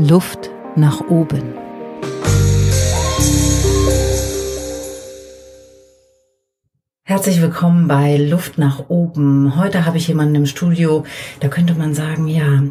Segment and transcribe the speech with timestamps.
[0.00, 1.42] Luft nach oben.
[7.02, 9.56] Herzlich willkommen bei Luft nach oben.
[9.56, 11.02] Heute habe ich jemanden im Studio,
[11.40, 12.62] da könnte man sagen, ja,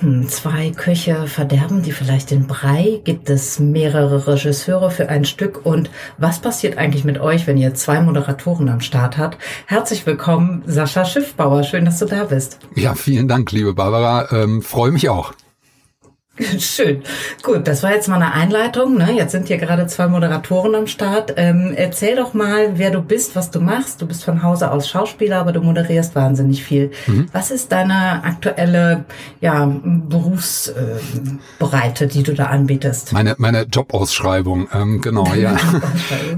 [0.00, 3.00] hm, zwei Köche verderben die vielleicht den Brei.
[3.04, 5.64] Gibt es mehrere Regisseure für ein Stück?
[5.64, 5.88] Und
[6.18, 9.38] was passiert eigentlich mit euch, wenn ihr zwei Moderatoren am Start habt?
[9.64, 11.62] Herzlich willkommen, Sascha Schiffbauer.
[11.62, 12.58] Schön, dass du da bist.
[12.74, 14.30] Ja, vielen Dank, liebe Barbara.
[14.30, 15.32] Ähm, Freue mich auch.
[16.58, 17.02] Schön.
[17.42, 18.98] Gut, das war jetzt mal eine Einleitung.
[18.98, 19.12] Ne?
[19.12, 21.32] Jetzt sind hier gerade zwei Moderatoren am Start.
[21.36, 24.02] Ähm, erzähl doch mal, wer du bist, was du machst.
[24.02, 26.90] Du bist von Hause aus Schauspieler, aber du moderierst wahnsinnig viel.
[27.06, 27.28] Mhm.
[27.32, 29.06] Was ist deine aktuelle
[29.40, 33.14] ja, Berufsbreite, äh, die du da anbietest?
[33.14, 35.56] Meine, meine Jobausschreibung, ähm, genau, ja.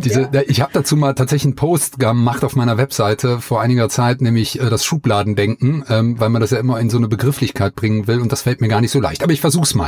[0.05, 0.43] Diese, ja.
[0.47, 4.61] Ich habe dazu mal tatsächlich einen Post gemacht auf meiner Webseite vor einiger Zeit, nämlich
[4.61, 8.21] äh, das Schubladendenken, ähm, weil man das ja immer in so eine Begrifflichkeit bringen will
[8.21, 9.25] und das fällt mir gar nicht so leicht.
[9.25, 9.88] Aber ich versuch's mal.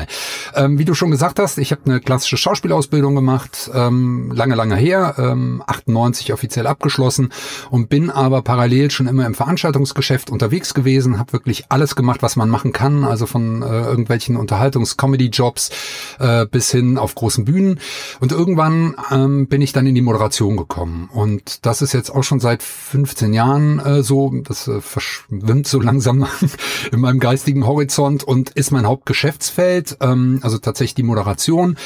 [0.54, 4.76] Ähm, wie du schon gesagt hast, ich habe eine klassische Schauspielausbildung gemacht, ähm, lange, lange
[4.76, 7.32] her, ähm, 98 offiziell abgeschlossen
[7.70, 12.36] und bin aber parallel schon immer im Veranstaltungsgeschäft unterwegs gewesen, habe wirklich alles gemacht, was
[12.36, 15.70] man machen kann, also von äh, irgendwelchen Unterhaltungs-Comedy-Jobs
[16.18, 17.80] äh, bis hin auf großen Bühnen.
[18.20, 21.08] Und irgendwann ähm, bin ich dann in die Moderation gekommen.
[21.12, 25.80] Und das ist jetzt auch schon seit 15 Jahren äh, so, das äh, verschwimmt so
[25.80, 26.26] langsam
[26.92, 31.76] in meinem geistigen Horizont und ist mein Hauptgeschäftsfeld ähm, also tatsächlich die Moderation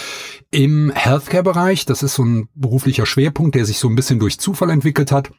[0.51, 1.87] im Healthcare-Bereich.
[1.87, 5.31] Das ist so ein beruflicher Schwerpunkt, der sich so ein bisschen durch Zufall entwickelt hat.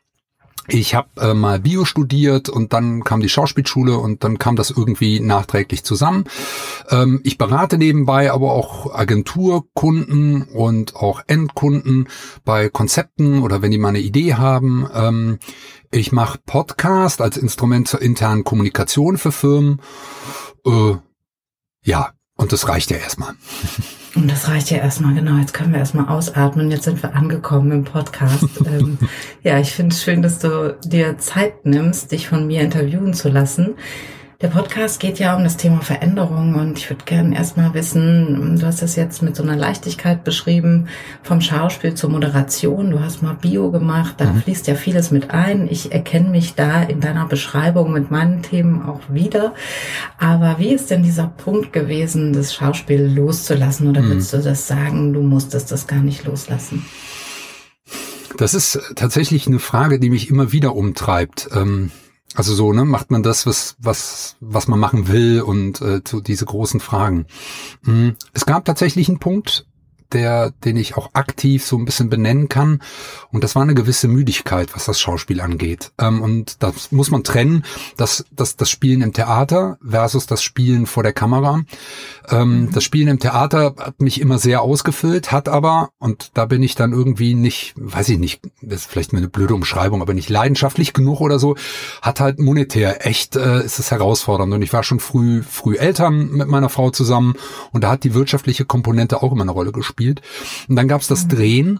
[0.67, 4.71] Ich habe äh, mal Bio studiert und dann kam die Schauspielschule und dann kam das
[4.71, 6.23] irgendwie nachträglich zusammen.
[6.89, 12.07] Ähm, ich berate nebenbei aber auch Agenturkunden und auch Endkunden
[12.45, 14.87] bei Konzepten oder wenn die mal eine Idee haben.
[14.91, 15.37] Ähm,
[15.91, 19.81] ich mache Podcast als Instrument zur internen Kommunikation für Firmen.
[20.65, 20.95] Äh,
[21.83, 23.33] ja, und das reicht ja erstmal.
[24.15, 25.37] Und das reicht ja erstmal, genau.
[25.37, 26.71] Jetzt können wir erstmal ausatmen.
[26.71, 28.47] Jetzt sind wir angekommen im Podcast.
[28.65, 28.97] ähm,
[29.43, 33.29] ja, ich finde es schön, dass du dir Zeit nimmst, dich von mir interviewen zu
[33.29, 33.75] lassen.
[34.41, 38.65] Der Podcast geht ja um das Thema Veränderung und ich würde gerne erstmal wissen, du
[38.65, 40.89] hast das jetzt mit so einer Leichtigkeit beschrieben,
[41.23, 42.91] vom Schauspiel zur Moderation.
[42.91, 44.41] Du hast mal Bio gemacht, da mhm.
[44.41, 45.69] fließt ja vieles mit ein.
[45.71, 49.53] Ich erkenne mich da in deiner Beschreibung mit meinen Themen auch wieder.
[50.17, 53.87] Aber wie ist denn dieser Punkt gewesen, das Schauspiel loszulassen?
[53.87, 54.09] Oder mhm.
[54.09, 56.85] würdest du das sagen, du musstest das gar nicht loslassen?
[58.35, 61.47] Das ist tatsächlich eine Frage, die mich immer wieder umtreibt.
[61.55, 61.91] Ähm
[62.35, 66.19] also so, ne, macht man das, was, was, was man machen will und äh, so
[66.19, 67.25] diese großen Fragen.
[67.83, 68.15] Mhm.
[68.33, 69.65] Es gab tatsächlich einen Punkt,
[70.13, 72.81] der, den ich auch aktiv so ein bisschen benennen kann.
[73.31, 75.91] Und das war eine gewisse Müdigkeit, was das Schauspiel angeht.
[75.99, 77.63] Ähm, und das muss man trennen,
[77.97, 81.61] das, das, das Spielen im Theater versus das Spielen vor der Kamera.
[82.29, 82.71] Ähm, mhm.
[82.71, 86.75] Das Spielen im Theater hat mich immer sehr ausgefüllt, hat aber, und da bin ich
[86.75, 90.93] dann irgendwie nicht, weiß ich nicht, das ist vielleicht eine blöde Umschreibung, aber nicht leidenschaftlich
[90.93, 91.55] genug oder so,
[92.01, 94.53] hat halt monetär echt, äh, ist es herausfordernd.
[94.53, 97.33] Und ich war schon früh, früh Eltern mit meiner Frau zusammen
[97.71, 100.21] und da hat die wirtschaftliche Komponente auch immer eine Rolle gespielt gespielt.
[100.67, 101.29] Und dann gab's das mhm.
[101.29, 101.79] Drehen.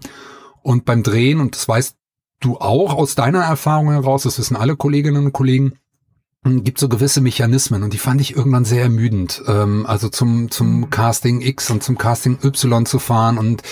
[0.62, 1.96] Und beim Drehen, und das weißt
[2.40, 5.74] du auch aus deiner Erfahrung heraus, das wissen alle Kolleginnen und Kollegen,
[6.64, 9.42] gibt so gewisse Mechanismen und die fand ich irgendwann sehr ermüdend.
[9.48, 10.90] Ähm, also zum, zum mhm.
[10.92, 13.64] Casting X und zum Casting Y zu fahren und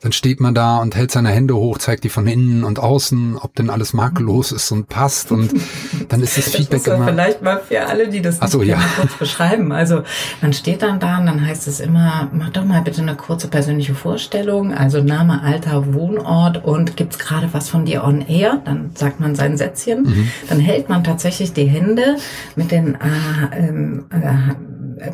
[0.00, 3.36] dann steht man da und hält seine Hände hoch, zeigt die von innen und außen,
[3.36, 5.52] ob denn alles makellos ist und passt und
[6.08, 7.06] dann ist das, das Feedback immer.
[7.06, 8.78] Vielleicht mal für alle, die das nicht so, ja.
[8.96, 9.72] kurz beschreiben.
[9.72, 10.02] Also
[10.40, 13.48] man steht dann da und dann heißt es immer, mach doch mal bitte eine kurze
[13.48, 18.60] persönliche Vorstellung, also Name, Alter, Wohnort und gibt's gerade was von dir on air?
[18.64, 20.02] Dann sagt man sein Sätzchen.
[20.02, 20.30] Mhm.
[20.48, 22.16] Dann hält man tatsächlich die Hände
[22.56, 24.54] mit den äh, ähm, äh,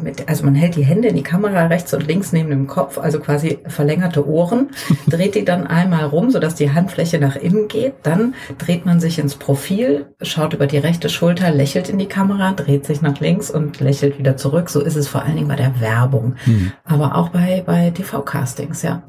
[0.02, 2.98] mit, also man hält die Hände in die Kamera rechts und links neben dem Kopf,
[2.98, 4.70] also quasi verlängerte Ohren,
[5.08, 7.94] dreht die dann einmal rum, sodass die Handfläche nach innen geht.
[8.02, 12.52] Dann dreht man sich ins Profil, schaut über die rechte Schulter, lächelt in die Kamera,
[12.52, 14.70] dreht sich nach links und lächelt wieder zurück.
[14.70, 16.72] So ist es vor allen Dingen bei der Werbung, mhm.
[16.84, 19.02] aber auch bei, bei TV-Castings, ja.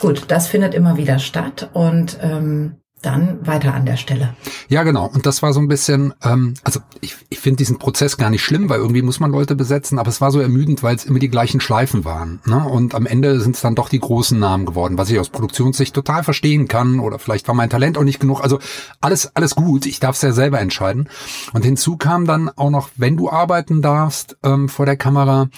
[0.00, 4.34] Gut, das findet immer wieder statt und ähm, dann weiter an der Stelle.
[4.68, 5.06] Ja, genau.
[5.06, 8.42] Und das war so ein bisschen, ähm, also ich, ich finde diesen Prozess gar nicht
[8.42, 11.18] schlimm, weil irgendwie muss man Leute besetzen, aber es war so ermüdend, weil es immer
[11.18, 12.40] die gleichen Schleifen waren.
[12.46, 12.64] Ne?
[12.64, 15.94] Und am Ende sind es dann doch die großen Namen geworden, was ich aus Produktionssicht
[15.94, 17.00] total verstehen kann.
[17.00, 18.40] Oder vielleicht war mein Talent auch nicht genug.
[18.40, 18.58] Also
[19.00, 19.84] alles, alles gut.
[19.86, 21.08] Ich darf es ja selber entscheiden.
[21.52, 25.48] Und hinzu kam dann auch noch, wenn du arbeiten darfst ähm, vor der Kamera,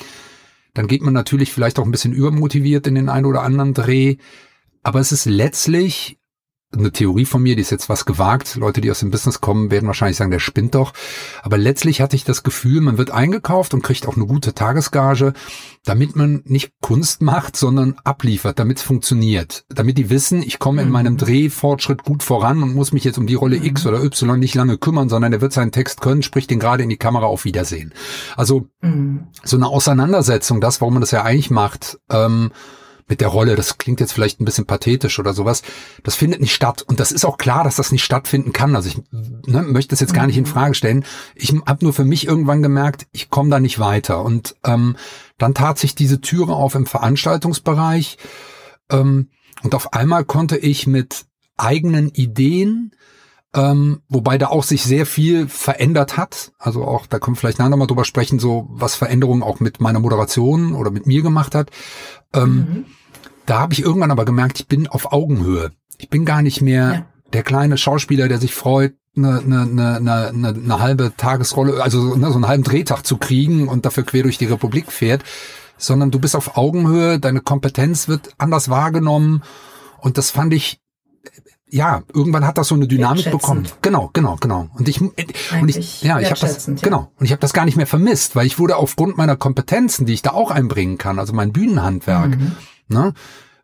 [0.72, 4.16] dann geht man natürlich vielleicht auch ein bisschen übermotiviert in den einen oder anderen Dreh.
[4.82, 6.18] Aber es ist letztlich
[6.76, 8.56] eine Theorie von mir, die ist jetzt was gewagt.
[8.56, 10.92] Leute, die aus dem Business kommen, werden wahrscheinlich sagen, der spinnt doch.
[11.42, 15.32] Aber letztlich hatte ich das Gefühl, man wird eingekauft und kriegt auch eine gute Tagesgage,
[15.84, 19.64] damit man nicht Kunst macht, sondern abliefert, damit es funktioniert.
[19.68, 20.92] Damit die wissen, ich komme in mhm.
[20.92, 23.64] meinem Drehfortschritt gut voran und muss mich jetzt um die Rolle mhm.
[23.66, 26.82] X oder Y nicht lange kümmern, sondern er wird seinen Text können, spricht den gerade
[26.82, 27.92] in die Kamera auf Wiedersehen.
[28.36, 29.28] Also mhm.
[29.42, 32.50] so eine Auseinandersetzung, das, warum man das ja eigentlich macht, ähm,
[33.06, 35.62] mit der Rolle, das klingt jetzt vielleicht ein bisschen pathetisch oder sowas,
[36.02, 36.82] das findet nicht statt.
[36.82, 38.74] Und das ist auch klar, dass das nicht stattfinden kann.
[38.74, 40.48] Also ich ne, möchte das jetzt gar nicht in mhm.
[40.48, 41.04] Frage stellen.
[41.34, 44.22] Ich habe nur für mich irgendwann gemerkt, ich komme da nicht weiter.
[44.22, 44.96] Und ähm,
[45.38, 48.18] dann tat sich diese Türe auf im Veranstaltungsbereich.
[48.90, 49.28] Ähm,
[49.62, 52.92] und auf einmal konnte ich mit eigenen Ideen,
[53.54, 56.52] ähm, wobei da auch sich sehr viel verändert hat.
[56.58, 59.80] Also auch, da können wir vielleicht nachher nochmal drüber sprechen, so was Veränderungen auch mit
[59.80, 61.70] meiner Moderation oder mit mir gemacht hat.
[62.32, 62.84] Ähm, mhm.
[63.46, 65.70] Da habe ich irgendwann aber gemerkt, ich bin auf Augenhöhe.
[65.98, 67.06] Ich bin gar nicht mehr ja.
[67.32, 69.60] der kleine Schauspieler, der sich freut, eine, eine,
[69.96, 74.02] eine, eine, eine halbe Tagesrolle, also ne, so einen halben Drehtag zu kriegen und dafür
[74.02, 75.22] quer durch die Republik fährt,
[75.76, 79.42] sondern du bist auf Augenhöhe, deine Kompetenz wird anders wahrgenommen
[79.98, 80.80] und das fand ich
[81.74, 83.66] ja, irgendwann hat das so eine Dynamik bekommen.
[83.82, 84.68] Genau, genau, genau.
[84.74, 85.12] Und ich und
[85.66, 86.74] ich ja, ich habe das ja.
[86.74, 90.06] genau und ich habe das gar nicht mehr vermisst, weil ich wurde aufgrund meiner Kompetenzen,
[90.06, 92.52] die ich da auch einbringen kann, also mein Bühnenhandwerk, mhm.
[92.86, 93.12] ne,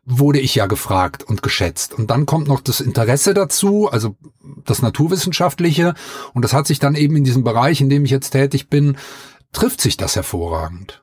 [0.03, 1.93] wurde ich ja gefragt und geschätzt.
[1.93, 4.17] Und dann kommt noch das Interesse dazu, also
[4.65, 5.93] das Naturwissenschaftliche
[6.33, 8.97] und das hat sich dann eben in diesem Bereich, in dem ich jetzt tätig bin,
[9.53, 11.01] trifft sich das hervorragend.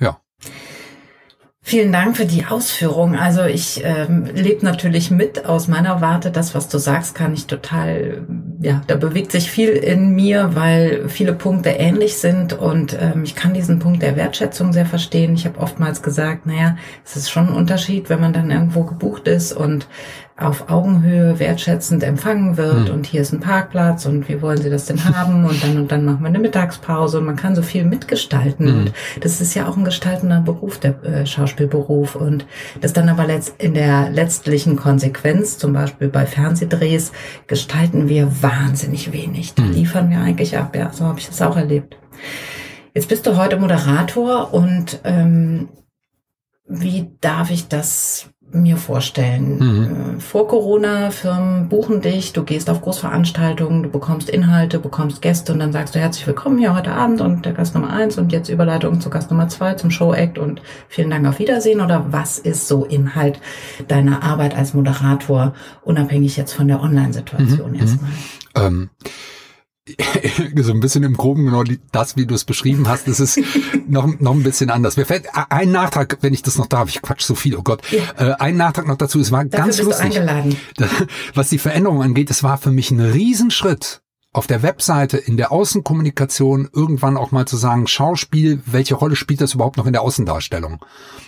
[0.00, 0.22] Ja.
[1.68, 3.16] Vielen Dank für die Ausführung.
[3.16, 6.30] Also ich ähm, lebe natürlich mit aus meiner Warte.
[6.30, 8.24] Das, was du sagst, kann ich total,
[8.60, 13.34] ja, da bewegt sich viel in mir, weil viele Punkte ähnlich sind und ähm, ich
[13.34, 15.34] kann diesen Punkt der Wertschätzung sehr verstehen.
[15.34, 19.26] Ich habe oftmals gesagt, naja, es ist schon ein Unterschied, wenn man dann irgendwo gebucht
[19.26, 19.88] ist und
[20.38, 22.94] auf Augenhöhe wertschätzend empfangen wird hm.
[22.94, 25.90] und hier ist ein Parkplatz und wie wollen Sie das denn haben und dann und
[25.90, 28.78] dann machen wir eine Mittagspause und man kann so viel mitgestalten hm.
[28.78, 32.44] und das ist ja auch ein gestaltender Beruf, der äh, Schauspielberuf und
[32.82, 37.12] das dann aber letzt, in der letztlichen Konsequenz, zum Beispiel bei Fernsehdrehs,
[37.46, 39.54] gestalten wir wahnsinnig wenig.
[39.54, 39.72] Da hm.
[39.72, 41.96] liefern wir eigentlich ab, ja, so habe ich das auch erlebt.
[42.92, 45.68] Jetzt bist du heute Moderator und ähm,
[46.68, 49.58] wie darf ich das mir vorstellen.
[49.58, 50.16] Mhm.
[50.16, 55.52] Äh, vor Corona, Firmen buchen dich, du gehst auf Großveranstaltungen, du bekommst Inhalte, bekommst Gäste
[55.52, 58.32] und dann sagst du herzlich willkommen hier heute Abend und der Gast Nummer eins und
[58.32, 62.38] jetzt Überleitung zu Gast Nummer zwei zum Show-Act und vielen Dank auf Wiedersehen oder was
[62.38, 63.40] ist so Inhalt
[63.88, 65.52] deiner Arbeit als Moderator,
[65.82, 67.80] unabhängig jetzt von der Online-Situation mhm.
[67.80, 68.10] erstmal?
[68.54, 68.90] Ähm
[70.56, 71.62] so ein bisschen im Groben genau
[71.92, 73.38] das, wie du es beschrieben hast, das ist
[73.88, 74.96] noch, noch ein bisschen anders.
[74.96, 77.82] Mir fällt ein Nachtrag, wenn ich das noch darf, ich quatsch so viel, oh Gott,
[77.90, 78.30] ja.
[78.30, 80.20] äh, ein Nachtrag noch dazu, es war Dafür ganz lustig.
[81.34, 84.02] Was die Veränderung angeht, es war für mich ein Riesenschritt,
[84.36, 89.40] auf der Webseite, in der Außenkommunikation irgendwann auch mal zu sagen, Schauspiel, welche Rolle spielt
[89.40, 90.84] das überhaupt noch in der Außendarstellung?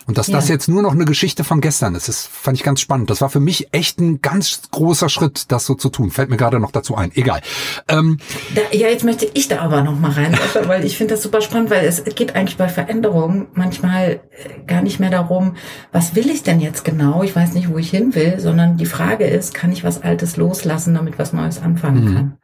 [0.07, 0.37] Und dass ja.
[0.37, 3.09] das jetzt nur noch eine Geschichte von gestern ist, das fand ich ganz spannend.
[3.09, 6.11] Das war für mich echt ein ganz großer Schritt, das so zu tun.
[6.11, 7.11] Fällt mir gerade noch dazu ein.
[7.15, 7.41] Egal.
[7.89, 8.19] Ähm,
[8.55, 11.41] da, ja, jetzt möchte ich da aber noch mal rein, weil ich finde das super
[11.41, 15.57] spannend, weil es geht eigentlich bei Veränderungen manchmal äh, gar nicht mehr darum,
[15.93, 17.23] was will ich denn jetzt genau?
[17.23, 20.37] Ich weiß nicht, wo ich hin will, sondern die Frage ist, kann ich was Altes
[20.37, 22.15] loslassen, damit was Neues anfangen mhm.
[22.15, 22.39] kann?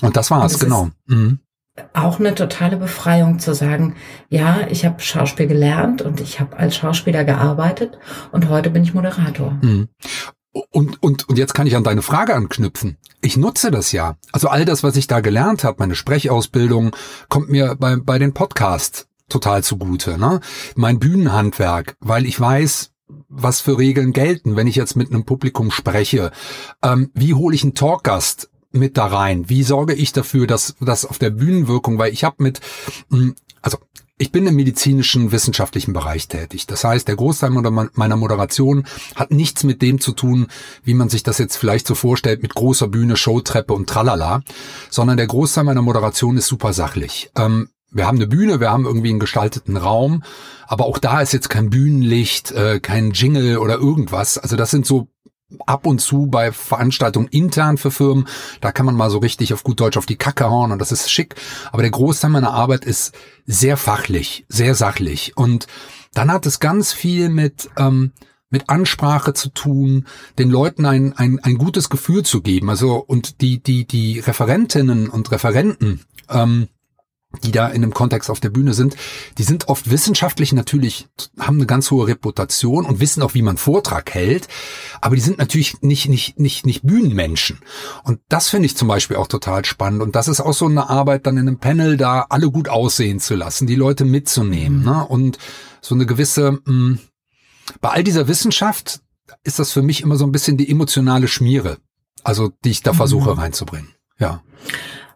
[0.00, 0.90] Und das war's, genau.
[1.06, 1.40] Mhm.
[1.94, 3.96] Auch eine totale Befreiung zu sagen,
[4.28, 7.98] ja, ich habe Schauspiel gelernt und ich habe als Schauspieler gearbeitet
[8.32, 9.52] und heute bin ich Moderator.
[9.62, 9.88] Mhm.
[10.72, 12.96] Und, und, und jetzt kann ich an deine Frage anknüpfen.
[13.22, 14.16] Ich nutze das ja.
[14.32, 16.94] Also all das, was ich da gelernt habe, meine Sprechausbildung,
[17.28, 20.18] kommt mir bei, bei den Podcasts total zugute.
[20.18, 20.40] Ne?
[20.74, 22.90] Mein Bühnenhandwerk, weil ich weiß,
[23.28, 26.30] was für Regeln gelten, wenn ich jetzt mit einem Publikum spreche.
[26.82, 29.48] Ähm, wie hole ich einen Talkgast mit da rein?
[29.48, 32.60] Wie sorge ich dafür, dass das auf der Bühnenwirkung, weil ich habe mit,
[33.10, 33.78] hm, also
[34.20, 36.66] ich bin im medizinischen wissenschaftlichen Bereich tätig.
[36.66, 38.84] Das heißt, der Großteil meiner Moderation
[39.14, 40.48] hat nichts mit dem zu tun,
[40.84, 44.42] wie man sich das jetzt vielleicht so vorstellt, mit großer Bühne, Showtreppe und tralala,
[44.90, 47.30] sondern der Großteil meiner Moderation ist super sachlich.
[47.34, 50.22] Ähm, wir haben eine Bühne, wir haben irgendwie einen gestalteten Raum,
[50.66, 54.36] aber auch da ist jetzt kein Bühnenlicht, äh, kein Jingle oder irgendwas.
[54.36, 55.08] Also das sind so
[55.66, 58.26] ab und zu bei Veranstaltungen intern für Firmen.
[58.60, 60.92] Da kann man mal so richtig auf gut Deutsch auf die Kacke hauen und das
[60.92, 61.34] ist schick.
[61.72, 63.14] Aber der Großteil meiner Arbeit ist
[63.46, 65.36] sehr fachlich, sehr sachlich.
[65.36, 65.66] Und
[66.14, 68.12] dann hat es ganz viel mit, ähm,
[68.50, 70.06] mit Ansprache zu tun,
[70.38, 72.68] den Leuten ein, ein, ein gutes Gefühl zu geben.
[72.68, 76.68] Also, und die, die, die Referentinnen und Referenten, ähm,
[77.44, 78.96] die da in einem Kontext auf der Bühne sind,
[79.38, 81.06] die sind oft wissenschaftlich natürlich,
[81.38, 84.48] haben eine ganz hohe Reputation und wissen auch, wie man Vortrag hält,
[85.00, 87.60] aber die sind natürlich nicht, nicht, nicht, nicht Bühnenmenschen.
[88.02, 90.02] Und das finde ich zum Beispiel auch total spannend.
[90.02, 93.20] Und das ist auch so eine Arbeit, dann in einem Panel da alle gut aussehen
[93.20, 95.06] zu lassen, die Leute mitzunehmen, ne?
[95.06, 95.38] Und
[95.80, 96.98] so eine gewisse, mh, hm,
[97.80, 99.00] bei all dieser Wissenschaft
[99.44, 101.78] ist das für mich immer so ein bisschen die emotionale Schmiere,
[102.24, 103.38] also die ich da versuche mhm.
[103.38, 103.94] reinzubringen.
[104.18, 104.42] Ja.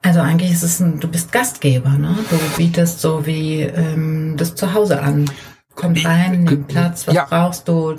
[0.04, 2.14] Also eigentlich ist es ein, du bist Gastgeber, ne?
[2.28, 5.30] Du bietest so wie ähm, das Zuhause an.
[5.75, 7.25] Komm rein, nimm Platz, was ja.
[7.25, 7.94] brauchst du?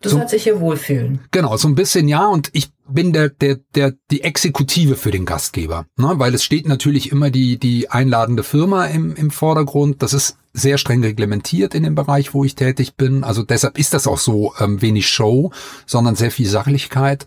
[0.00, 1.18] Du so, sollst dich hier wohlfühlen.
[1.32, 2.28] Genau, so ein bisschen ja.
[2.28, 6.12] Und ich bin der, der, der, die Exekutive für den Gastgeber, ne?
[6.14, 10.00] weil es steht natürlich immer die, die einladende Firma im, im Vordergrund.
[10.00, 13.24] Das ist sehr streng reglementiert in dem Bereich, wo ich tätig bin.
[13.24, 15.50] Also deshalb ist das auch so ähm, wenig Show,
[15.86, 17.26] sondern sehr viel Sachlichkeit.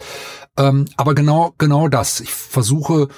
[0.58, 2.22] Ähm, aber genau, genau das.
[2.22, 3.10] Ich versuche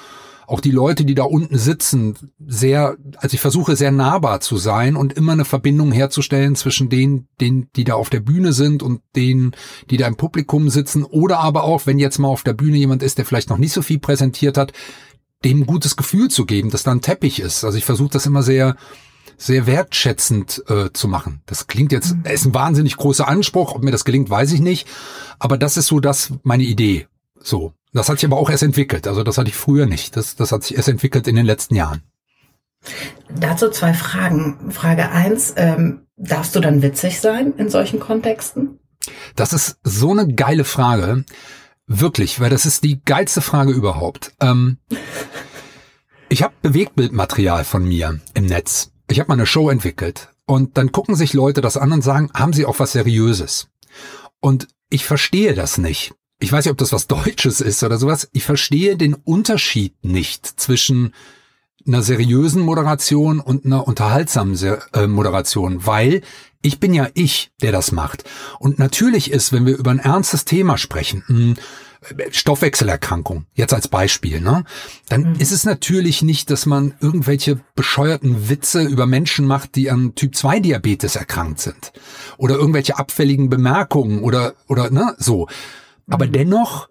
[0.46, 4.96] auch die Leute, die da unten sitzen, sehr, also ich versuche sehr nahbar zu sein
[4.96, 9.00] und immer eine Verbindung herzustellen zwischen denen, denen, die da auf der Bühne sind und
[9.16, 9.52] denen,
[9.90, 13.02] die da im Publikum sitzen oder aber auch, wenn jetzt mal auf der Bühne jemand
[13.02, 14.72] ist, der vielleicht noch nicht so viel präsentiert hat,
[15.44, 17.64] dem ein gutes Gefühl zu geben, dass da ein Teppich ist.
[17.64, 18.76] Also ich versuche das immer sehr,
[19.36, 21.42] sehr wertschätzend äh, zu machen.
[21.46, 22.24] Das klingt jetzt, mhm.
[22.24, 23.74] ist ein wahnsinnig großer Anspruch.
[23.74, 24.88] Ob mir das gelingt, weiß ich nicht.
[25.38, 27.06] Aber das ist so das meine Idee.
[27.40, 27.72] So.
[27.94, 29.06] Das hat sich aber auch erst entwickelt.
[29.06, 30.16] Also das hatte ich früher nicht.
[30.16, 32.02] Das, das hat sich erst entwickelt in den letzten Jahren.
[33.30, 34.72] Dazu zwei Fragen.
[34.72, 38.80] Frage eins, ähm, darfst du dann witzig sein in solchen Kontexten?
[39.36, 41.24] Das ist so eine geile Frage.
[41.86, 44.32] Wirklich, weil das ist die geilste Frage überhaupt.
[44.40, 44.78] Ähm,
[46.28, 48.90] ich habe Bewegtbildmaterial von mir im Netz.
[49.08, 52.30] Ich habe mal eine Show entwickelt und dann gucken sich Leute das an und sagen,
[52.34, 53.68] haben sie auch was Seriöses?
[54.40, 58.28] Und ich verstehe das nicht ich weiß nicht, ob das was Deutsches ist oder sowas.
[58.32, 61.14] Ich verstehe den Unterschied nicht zwischen
[61.86, 64.56] einer seriösen Moderation und einer unterhaltsamen
[64.92, 66.20] äh, Moderation, weil
[66.62, 68.24] ich bin ja ich, der das macht.
[68.58, 71.54] Und natürlich ist, wenn wir über ein ernstes Thema sprechen, hm,
[72.30, 74.64] Stoffwechselerkrankung, jetzt als Beispiel, ne?
[75.08, 75.40] Dann mhm.
[75.40, 80.36] ist es natürlich nicht, dass man irgendwelche bescheuerten Witze über Menschen macht, die an Typ
[80.36, 81.92] 2 Diabetes erkrankt sind.
[82.36, 85.48] Oder irgendwelche abfälligen Bemerkungen oder, oder, ne, so.
[86.08, 86.32] Aber mhm.
[86.32, 86.88] dennoch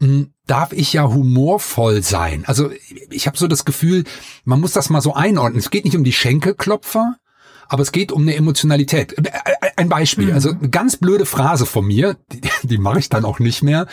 [0.00, 2.44] mh, hm, darf ich ja humorvoll sein.
[2.46, 2.70] Also
[3.10, 4.04] ich habe so das Gefühl,
[4.44, 5.58] man muss das mal so einordnen.
[5.58, 7.16] Es geht nicht um die Schenkelklopfer,
[7.68, 9.12] aber es geht um eine Emotionalität.
[9.18, 10.58] Äh, äh, ein Beispiel, also mhm.
[10.60, 13.86] eine ganz blöde Phrase von mir, die, die mache ich dann auch nicht mehr.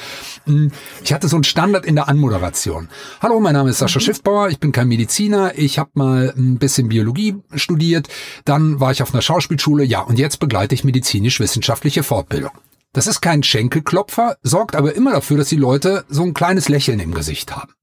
[0.45, 0.71] Hm,
[1.03, 2.89] ich hatte so einen Standard in der Anmoderation.
[3.21, 4.03] Hallo, mein Name ist Sascha mhm.
[4.03, 8.07] Schiffbauer, ich bin kein Mediziner, ich habe mal ein bisschen Biologie studiert,
[8.45, 12.51] dann war ich auf einer Schauspielschule, ja, und jetzt begleite ich medizinisch-wissenschaftliche Fortbildung.
[12.93, 16.99] Das ist kein Schenkelklopfer, sorgt aber immer dafür, dass die Leute so ein kleines Lächeln
[16.99, 17.73] im Gesicht haben.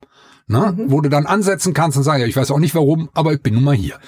[0.47, 0.75] Ne?
[0.77, 0.91] Mhm.
[0.91, 3.41] Wo du dann ansetzen kannst und sagen, ja, ich weiß auch nicht warum, aber ich
[3.41, 4.01] bin nun mal hier.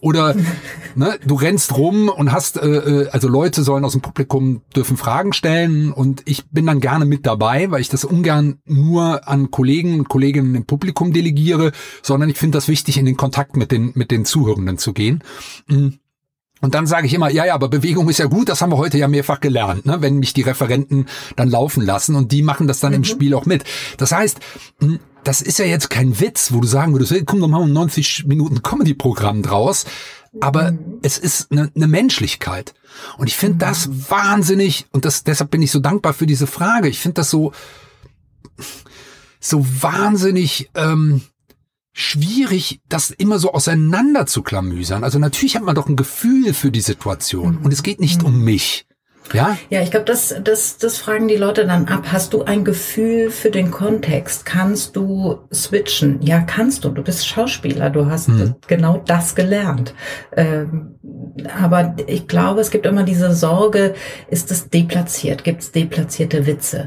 [0.00, 0.36] Oder
[0.94, 4.96] ne, du rennst rum und hast, äh, äh, also Leute sollen aus dem Publikum dürfen
[4.96, 9.50] Fragen stellen und ich bin dann gerne mit dabei, weil ich das ungern nur an
[9.50, 11.72] Kollegen und Kolleginnen im Publikum delegiere,
[12.02, 15.24] sondern ich finde das wichtig, in den Kontakt mit den, mit den Zuhörenden zu gehen.
[15.66, 15.98] Mhm.
[16.60, 18.78] Und dann sage ich immer, ja, ja, aber Bewegung ist ja gut, das haben wir
[18.78, 19.98] heute ja mehrfach gelernt, ne?
[20.00, 22.98] wenn mich die Referenten dann laufen lassen und die machen das dann mhm.
[22.98, 23.64] im Spiel auch mit.
[23.96, 24.38] Das heißt,
[24.80, 27.68] hm, das ist ja jetzt kein Witz, wo du sagen würdest, hey, komm, dann machen
[27.68, 29.84] wir 90 Minuten Comedy-Programm draus.
[30.40, 30.98] Aber mhm.
[31.02, 32.74] es ist eine, eine Menschlichkeit.
[33.16, 33.58] Und ich finde mhm.
[33.60, 36.88] das wahnsinnig, und das, deshalb bin ich so dankbar für diese Frage.
[36.88, 37.52] Ich finde das so,
[39.40, 41.22] so wahnsinnig, ähm,
[41.98, 45.02] schwierig, das immer so auseinander zu klamüsern.
[45.02, 47.64] Also natürlich hat man doch ein Gefühl für die Situation mhm.
[47.64, 48.28] und es geht nicht mhm.
[48.28, 48.86] um mich.
[49.32, 49.56] Ja?
[49.70, 52.06] Ja, ich glaube, das, das, das fragen die Leute dann ab.
[52.12, 54.46] Hast du ein Gefühl für den Kontext?
[54.46, 56.20] Kannst du switchen?
[56.22, 56.90] Ja, kannst du.
[56.90, 57.90] Du bist Schauspieler.
[57.90, 58.54] Du hast mhm.
[58.66, 59.94] genau das gelernt.
[60.36, 60.98] Ähm,
[61.60, 63.94] aber ich glaube, es gibt immer diese Sorge,
[64.28, 65.44] ist es deplatziert?
[65.44, 66.86] Gibt es deplatzierte Witze?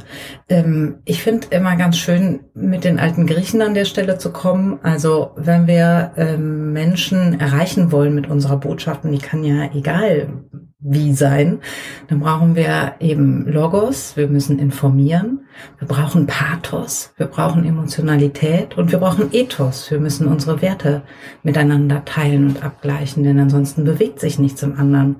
[0.50, 4.80] Ähm, ich finde immer ganz schön, mit den alten Griechen an der Stelle zu kommen.
[4.84, 10.44] Also wenn wir ähm, Menschen erreichen wollen mit unserer Botschaft, und die kann ja egal
[10.82, 11.60] wie sein,
[12.08, 15.42] dann brauchen wir eben Logos, wir müssen informieren,
[15.78, 19.92] wir brauchen Pathos, wir brauchen Emotionalität und wir brauchen Ethos.
[19.92, 21.04] Wir müssen unsere Werte
[21.44, 25.18] miteinander teilen und abgleichen, denn ansonsten bewegt sich nichts im anderen.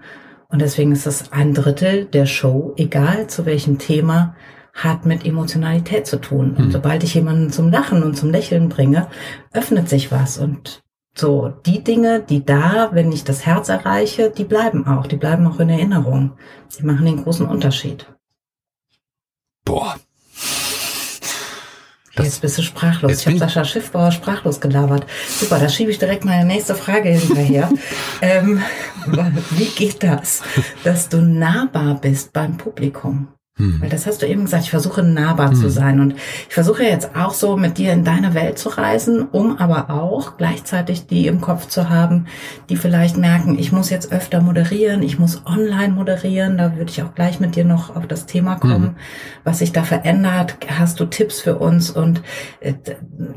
[0.50, 4.36] Und deswegen ist es ein Drittel der Show, egal zu welchem Thema,
[4.74, 6.52] hat mit Emotionalität zu tun.
[6.58, 6.72] Und hm.
[6.72, 9.08] sobald ich jemanden zum Lachen und zum Lächeln bringe,
[9.54, 10.82] öffnet sich was und
[11.14, 15.46] so, die Dinge, die da, wenn ich das Herz erreiche, die bleiben auch, die bleiben
[15.46, 16.32] auch in Erinnerung.
[16.70, 18.06] Sie machen den großen Unterschied.
[19.66, 19.98] Boah.
[22.16, 23.22] Das Jetzt bist du sprachlos.
[23.22, 25.06] Ich habe Sascha Schiffbauer sprachlos gelabert.
[25.28, 27.70] Super, da schiebe ich direkt meine nächste Frage hinterher.
[28.22, 28.62] ähm,
[29.52, 30.42] wie geht das,
[30.84, 33.30] dass du nahbar bist beim Publikum?
[33.62, 33.82] Hm.
[33.82, 35.56] Weil das hast du eben gesagt, ich versuche nahbar hm.
[35.56, 36.00] zu sein.
[36.00, 39.90] Und ich versuche jetzt auch so mit dir in deine Welt zu reisen, um aber
[39.90, 42.26] auch gleichzeitig die im Kopf zu haben,
[42.70, 46.58] die vielleicht merken, ich muss jetzt öfter moderieren, ich muss online moderieren.
[46.58, 48.96] Da würde ich auch gleich mit dir noch auf das Thema kommen, hm.
[49.44, 50.58] was sich da verändert.
[50.68, 51.92] Hast du Tipps für uns?
[51.92, 52.22] Und
[52.60, 52.74] äh,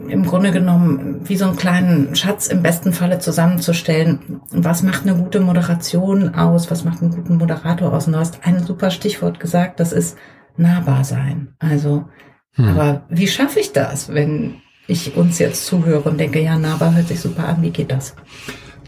[0.09, 5.16] im Grunde genommen, wie so einen kleinen Schatz im besten Falle zusammenzustellen, was macht eine
[5.16, 6.71] gute Moderation aus?
[6.71, 8.07] Was macht einen guten Moderator aus?
[8.07, 10.13] Und du hast ein super Stichwort gesagt, das ist
[10.56, 11.54] nahbar sein.
[11.58, 12.08] Also,
[12.52, 12.68] hm.
[12.68, 14.56] aber wie schaffe ich das, wenn
[14.87, 18.14] ich uns jetzt zuhöre und denke, ja, nahbar hört sich super an, wie geht das?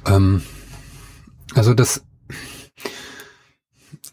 [0.06, 0.42] Ähm,
[1.54, 2.04] also das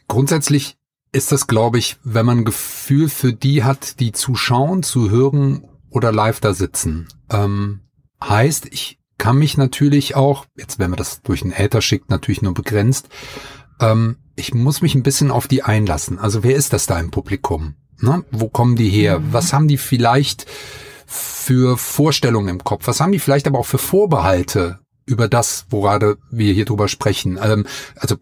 [0.08, 0.78] grundsätzlich
[1.12, 5.64] ist das, glaube ich, wenn man ein Gefühl für die hat, die zuschauen, zu hören
[5.90, 7.08] oder live da sitzen.
[7.30, 7.82] Ähm,
[8.24, 12.42] heißt, ich kann mich natürlich auch, jetzt wenn man das durch einen Äther schickt, natürlich
[12.42, 13.10] nur begrenzt,
[13.80, 16.20] ähm, ich muss mich ein bisschen auf die einlassen.
[16.20, 17.76] Also wer ist das da im Publikum?
[18.00, 18.24] Ne?
[18.32, 19.20] Wo kommen die her?
[19.20, 19.34] Mhm.
[19.34, 20.46] Was haben die vielleicht
[21.06, 22.88] für Vorstellungen im Kopf?
[22.88, 26.88] Was haben die vielleicht aber auch für Vorbehalte über das, wo gerade wir hier drüber
[26.88, 27.40] sprechen.
[27.42, 28.16] Ähm, also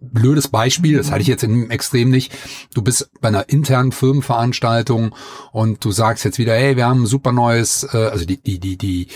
[0.00, 2.32] blödes Beispiel, das hatte ich jetzt im Extrem nicht.
[2.74, 5.14] Du bist bei einer internen Firmenveranstaltung
[5.52, 8.58] und du sagst jetzt wieder, hey, wir haben ein super neues, äh, also die, die,
[8.58, 9.08] die, die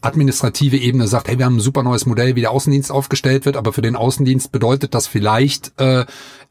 [0.00, 3.56] administrative Ebene sagt, hey, wir haben ein super neues Modell, wie der Außendienst aufgestellt wird,
[3.56, 6.06] aber für den Außendienst bedeutet das vielleicht äh,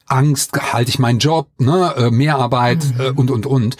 [0.06, 3.02] Angst, halte ich meinen Job, ne, äh, Mehrarbeit mhm.
[3.02, 3.78] äh, und und und.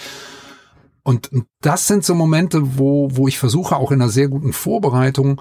[1.02, 1.30] Und
[1.60, 5.40] das sind so Momente, wo, wo ich versuche, auch in einer sehr guten Vorbereitung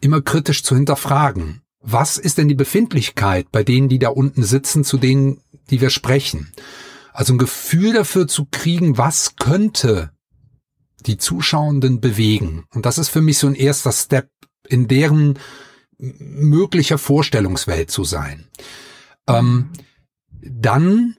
[0.00, 1.62] immer kritisch zu hinterfragen.
[1.80, 5.40] Was ist denn die Befindlichkeit bei denen, die da unten sitzen, zu denen,
[5.70, 6.52] die wir sprechen?
[7.12, 10.10] Also ein Gefühl dafür zu kriegen, was könnte
[11.06, 12.64] die Zuschauenden bewegen.
[12.74, 14.30] Und das ist für mich so ein erster Step
[14.68, 15.38] in deren
[15.98, 18.48] möglicher Vorstellungswelt zu sein.
[19.26, 19.70] Ähm,
[20.40, 21.16] dann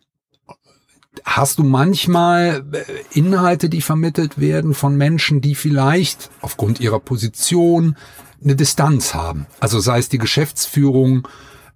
[1.35, 2.83] hast du manchmal äh,
[3.17, 7.95] Inhalte, die vermittelt werden von Menschen, die vielleicht aufgrund ihrer Position
[8.43, 9.47] eine Distanz haben.
[9.59, 11.27] Also sei es die Geschäftsführung,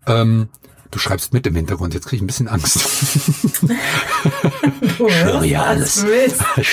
[0.08, 0.50] ähm,
[0.94, 2.88] Du schreibst mit im Hintergrund, jetzt kriege ich ein bisschen Angst.
[5.00, 6.06] du ja alles.
[6.56, 6.68] Ich,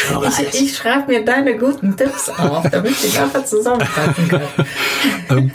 [0.53, 4.43] ich, ich schreibe mir deine guten Tipps auf, damit ich einfach zusammenfassen kann.
[5.31, 5.51] ähm,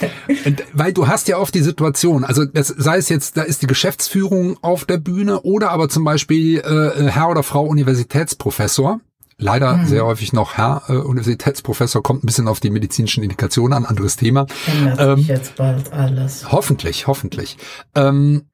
[0.72, 3.68] weil du hast ja oft die Situation, also das, sei es jetzt, da ist die
[3.68, 9.00] Geschäftsführung auf der Bühne oder aber zum Beispiel äh, Herr oder Frau Universitätsprofessor,
[9.38, 9.86] Leider mhm.
[9.86, 14.16] sehr häufig noch Herr äh, Universitätsprofessor, kommt ein bisschen auf die medizinischen Indikationen an, anderes
[14.16, 14.46] Thema.
[14.66, 16.50] Ändert ähm, sich jetzt bald alles.
[16.50, 17.58] Hoffentlich, hoffentlich.
[17.94, 18.46] Ähm,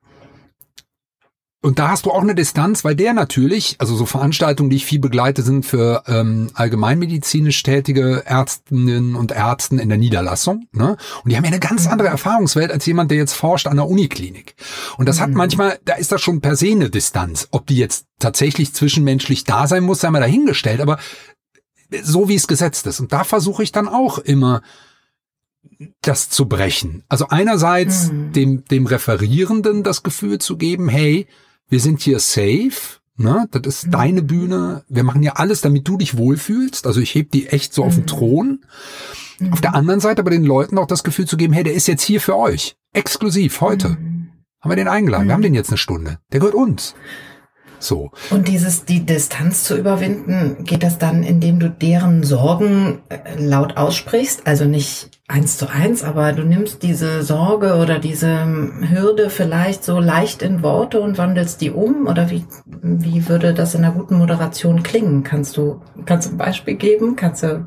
[1.64, 4.84] und da hast du auch eine Distanz, weil der natürlich, also so Veranstaltungen, die ich
[4.84, 10.66] viel begleite, sind für ähm, allgemeinmedizinisch tätige Ärztinnen und Ärzten in der Niederlassung.
[10.72, 10.96] Ne?
[11.22, 13.86] Und die haben ja eine ganz andere Erfahrungswelt als jemand, der jetzt forscht an der
[13.86, 14.56] Uniklinik.
[14.98, 15.22] Und das mhm.
[15.22, 17.46] hat manchmal, da ist das schon per se eine Distanz.
[17.52, 20.80] Ob die jetzt tatsächlich zwischenmenschlich da sein muss, sei mal dahingestellt.
[20.80, 20.98] Aber
[22.02, 22.98] so wie es gesetzt ist.
[22.98, 24.62] Und da versuche ich dann auch immer
[26.00, 27.04] das zu brechen.
[27.08, 28.32] Also einerseits mhm.
[28.32, 31.28] dem, dem Referierenden das Gefühl zu geben, hey,
[31.72, 33.48] wir sind hier safe, ne?
[33.50, 33.90] Das ist mhm.
[33.92, 34.84] deine Bühne.
[34.90, 36.86] Wir machen ja alles, damit du dich wohlfühlst.
[36.86, 38.08] Also ich heb die echt so auf den mhm.
[38.08, 38.64] Thron.
[39.38, 39.52] Mhm.
[39.54, 41.88] Auf der anderen Seite aber den Leuten auch das Gefühl zu geben, hey, der ist
[41.88, 42.76] jetzt hier für euch.
[42.92, 43.88] Exklusiv, heute.
[43.88, 44.28] Mhm.
[44.60, 45.28] Haben wir den eingeladen.
[45.28, 46.18] Wir haben den jetzt eine Stunde.
[46.30, 46.94] Der gehört uns.
[47.78, 48.10] So.
[48.28, 53.78] Und dieses, die Distanz zu überwinden, geht das dann, indem du deren Sorgen äh, laut
[53.78, 54.46] aussprichst?
[54.46, 58.44] Also nicht eins zu eins, aber du nimmst diese Sorge oder diese
[58.88, 62.06] Hürde vielleicht so leicht in Worte und wandelst die um?
[62.06, 65.22] Oder wie, wie würde das in einer guten Moderation klingen?
[65.24, 67.16] Kannst du, kannst du ein Beispiel geben?
[67.16, 67.66] Kannst du,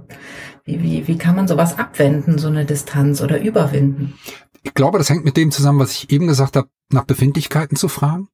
[0.63, 4.13] wie, wie, wie kann man sowas abwenden, so eine Distanz oder überwinden?
[4.61, 7.87] Ich glaube, das hängt mit dem zusammen, was ich eben gesagt habe, nach Befindlichkeiten zu
[7.87, 8.29] fragen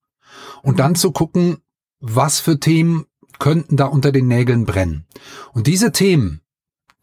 [0.61, 1.57] und dann zu gucken,
[2.01, 3.05] was für Themen
[3.39, 5.05] könnten da unter den Nägeln brennen.
[5.53, 6.41] Und diese Themen,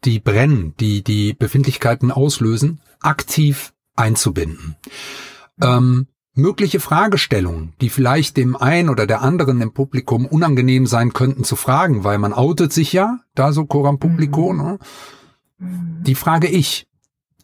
[0.05, 4.75] die brennen, die die Befindlichkeiten auslösen, aktiv einzubinden.
[5.61, 11.43] Ähm, mögliche Fragestellungen, die vielleicht dem einen oder der anderen im Publikum unangenehm sein könnten
[11.43, 14.61] zu fragen, weil man outet sich ja, da so Coram Publico, mhm.
[14.61, 14.79] ne?
[15.59, 16.87] die frage ich,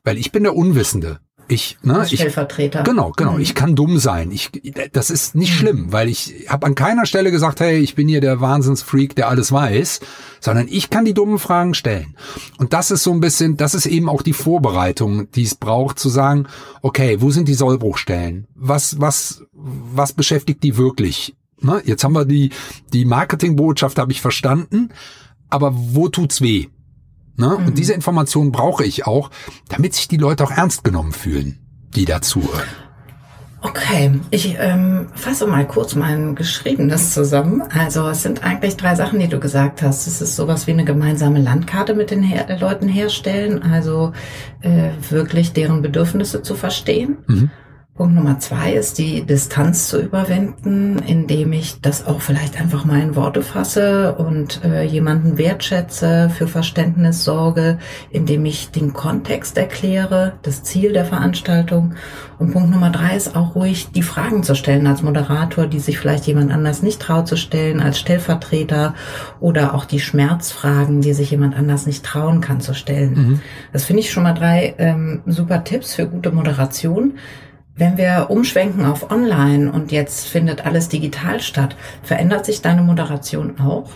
[0.04, 1.20] weil ich bin der Unwissende.
[1.48, 2.80] Ich, ne, Als Stellvertreter.
[2.80, 3.34] Ich, genau, genau.
[3.34, 3.42] Mhm.
[3.42, 4.32] Ich kann dumm sein.
[4.32, 4.50] Ich,
[4.92, 5.58] das ist nicht mhm.
[5.58, 9.30] schlimm, weil ich habe an keiner Stelle gesagt, hey, ich bin hier der Wahnsinnsfreak, der
[9.30, 10.00] alles weiß,
[10.40, 12.16] sondern ich kann die dummen Fragen stellen.
[12.58, 16.00] Und das ist so ein bisschen, das ist eben auch die Vorbereitung, die es braucht,
[16.00, 16.48] zu sagen,
[16.82, 18.48] okay, wo sind die Sollbruchstellen?
[18.56, 21.36] Was, was, was beschäftigt die wirklich?
[21.62, 21.82] Ne?
[21.86, 22.52] Jetzt haben wir die,
[22.92, 24.90] die Marketingbotschaft habe ich verstanden.
[25.50, 26.68] aber wo tut's weh?
[27.38, 27.58] Ne?
[27.60, 27.68] Mhm.
[27.68, 29.30] Und diese Information brauche ich auch,
[29.70, 31.60] damit sich die Leute auch ernst genommen fühlen,
[31.96, 32.68] die dazuhören.
[33.68, 37.64] Okay, ich ähm, fasse mal kurz mein Geschriebenes zusammen.
[37.74, 40.06] Also es sind eigentlich drei Sachen, die du gesagt hast.
[40.06, 44.14] Es ist sowas wie eine gemeinsame Landkarte mit den her Leuten herstellen, also
[44.62, 47.18] äh, wirklich deren Bedürfnisse zu verstehen.
[47.26, 47.50] Mhm.
[47.96, 53.00] Punkt Nummer zwei ist die Distanz zu überwinden, indem ich das auch vielleicht einfach mal
[53.00, 57.80] in Worte fasse und äh, jemanden wertschätze, für Verständnis sorge,
[58.10, 61.94] indem ich den Kontext erkläre, das Ziel der Veranstaltung.
[62.38, 65.98] Und Punkt Nummer drei ist auch ruhig die Fragen zu stellen als Moderator, die sich
[65.98, 68.94] vielleicht jemand anders nicht traut zu stellen, als Stellvertreter
[69.40, 73.14] oder auch die Schmerzfragen, die sich jemand anders nicht trauen kann zu stellen.
[73.14, 73.42] Mhm.
[73.72, 77.14] Das finde ich schon mal drei ähm, super Tipps für gute Moderation.
[77.78, 83.60] Wenn wir umschwenken auf Online und jetzt findet alles digital statt, verändert sich deine Moderation
[83.60, 83.90] auch?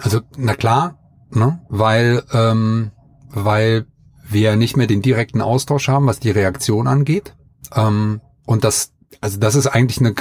[0.00, 0.98] Also na klar,
[1.30, 1.60] ne?
[1.68, 2.92] weil ähm,
[3.30, 3.86] weil
[4.28, 7.34] wir nicht mehr den direkten Austausch haben, was die Reaktion angeht.
[7.74, 10.14] Ähm, und das also das ist eigentlich eine,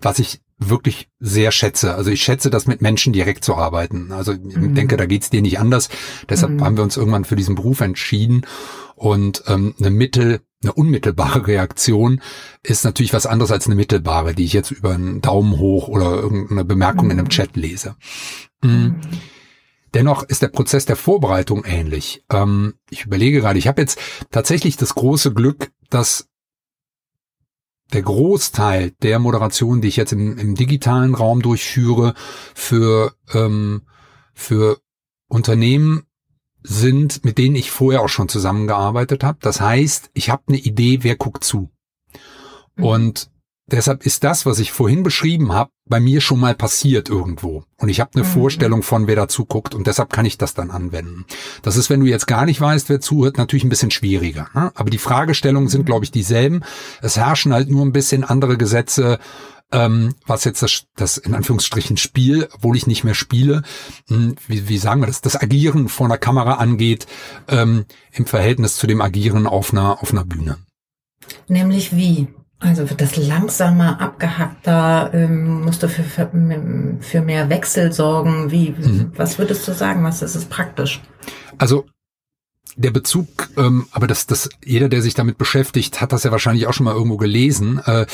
[0.00, 1.94] was ich wirklich sehr schätze.
[1.94, 4.12] Also ich schätze das mit Menschen direkt zu arbeiten.
[4.12, 4.74] Also ich mhm.
[4.74, 5.88] denke, da geht's dir nicht anders.
[6.28, 6.64] Deshalb mhm.
[6.64, 8.46] haben wir uns irgendwann für diesen Beruf entschieden.
[8.94, 12.20] Und ähm, eine Mittel, eine unmittelbare Reaktion
[12.62, 16.14] ist natürlich was anderes als eine mittelbare, die ich jetzt über einen Daumen hoch oder
[16.16, 17.10] irgendeine Bemerkung mhm.
[17.10, 17.30] in einem mhm.
[17.30, 17.96] Chat lese.
[18.62, 18.70] Mhm.
[18.70, 19.00] mhm.
[19.94, 22.24] Dennoch ist der Prozess der Vorbereitung ähnlich.
[22.28, 23.98] Ähm, ich überlege gerade, ich habe jetzt
[24.32, 26.28] tatsächlich das große Glück, dass
[27.92, 32.14] der Großteil der Moderation, die ich jetzt im, im digitalen Raum durchführe,
[32.54, 33.82] für, ähm,
[34.34, 34.80] für
[35.28, 36.06] Unternehmen
[36.62, 39.38] sind, mit denen ich vorher auch schon zusammengearbeitet habe.
[39.42, 41.70] Das heißt, ich habe eine Idee, wer guckt zu.
[42.76, 42.84] Mhm.
[42.84, 43.30] Und
[43.66, 47.64] deshalb ist das, was ich vorhin beschrieben habe, bei mir schon mal passiert irgendwo.
[47.76, 48.28] Und ich habe eine mhm.
[48.28, 49.74] Vorstellung von, wer dazu guckt.
[49.74, 51.26] Und deshalb kann ich das dann anwenden.
[51.62, 54.48] Das ist, wenn du jetzt gar nicht weißt, wer zuhört, natürlich ein bisschen schwieriger.
[54.54, 54.72] Ne?
[54.74, 55.86] Aber die Fragestellungen sind, mhm.
[55.86, 56.62] glaube ich, dieselben.
[57.02, 59.18] Es herrschen halt nur ein bisschen andere Gesetze
[59.72, 63.62] ähm, was jetzt das, das in Anführungsstrichen Spiel, obwohl ich nicht mehr spiele,
[64.08, 67.06] hm, wie, wie sagen wir das, das Agieren vor einer Kamera angeht,
[67.48, 70.58] ähm, im Verhältnis zu dem Agieren auf einer, auf einer Bühne.
[71.48, 72.28] Nämlich wie?
[72.60, 76.30] Also wird das langsamer, abgehackter, ähm, musst du für, für,
[77.00, 78.50] für mehr Wechsel sorgen?
[78.50, 79.12] Wie, mhm.
[79.16, 80.02] was würdest du sagen?
[80.04, 81.02] Was ist es praktisch?
[81.58, 81.84] Also
[82.76, 86.66] der Bezug, ähm, aber das, das, jeder, der sich damit beschäftigt, hat das ja wahrscheinlich
[86.66, 87.80] auch schon mal irgendwo gelesen.
[87.84, 88.06] Äh,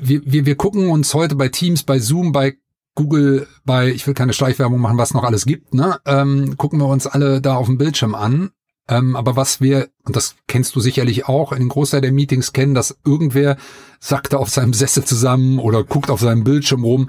[0.00, 2.56] wir, wir, wir gucken uns heute bei Teams, bei Zoom, bei
[2.94, 5.98] Google, bei, ich will keine Schleichwerbung machen, was noch alles gibt, ne?
[6.04, 8.50] Ähm, gucken wir uns alle da auf dem Bildschirm an.
[8.88, 12.52] Ähm, aber was wir, und das kennst du sicherlich auch, in den Großteil der Meetings
[12.52, 13.56] kennen, dass irgendwer
[14.00, 17.08] sackt da auf seinem Sessel zusammen oder guckt auf seinem Bildschirm rum.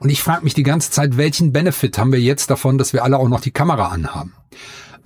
[0.00, 3.04] Und ich frage mich die ganze Zeit, welchen Benefit haben wir jetzt davon, dass wir
[3.04, 4.34] alle auch noch die Kamera anhaben?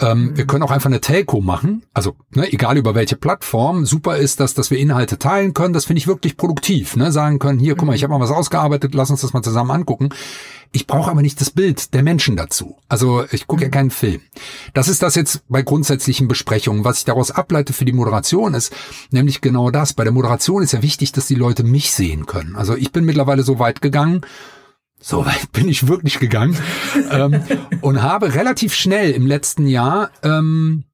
[0.01, 3.85] Ähm, wir können auch einfach eine Telco machen, also ne, egal über welche Plattform.
[3.85, 5.75] Super ist das, dass wir Inhalte teilen können.
[5.75, 6.95] Das finde ich wirklich produktiv.
[6.97, 7.11] Ne?
[7.11, 9.73] Sagen können, hier, guck mal, ich habe mal was ausgearbeitet, lass uns das mal zusammen
[9.73, 10.11] angucken.
[10.71, 12.77] Ich brauche aber nicht das Bild der Menschen dazu.
[12.89, 14.21] Also ich gucke ja keinen Film.
[14.75, 16.85] Das ist das jetzt bei grundsätzlichen Besprechungen.
[16.85, 18.73] Was ich daraus ableite für die Moderation ist,
[19.11, 19.95] nämlich genau das.
[19.95, 22.55] Bei der Moderation ist ja wichtig, dass die Leute mich sehen können.
[22.55, 24.21] Also ich bin mittlerweile so weit gegangen,
[25.01, 26.57] so weit bin ich wirklich gegangen
[27.11, 27.43] ähm,
[27.81, 30.85] und habe relativ schnell im letzten Jahr ähm,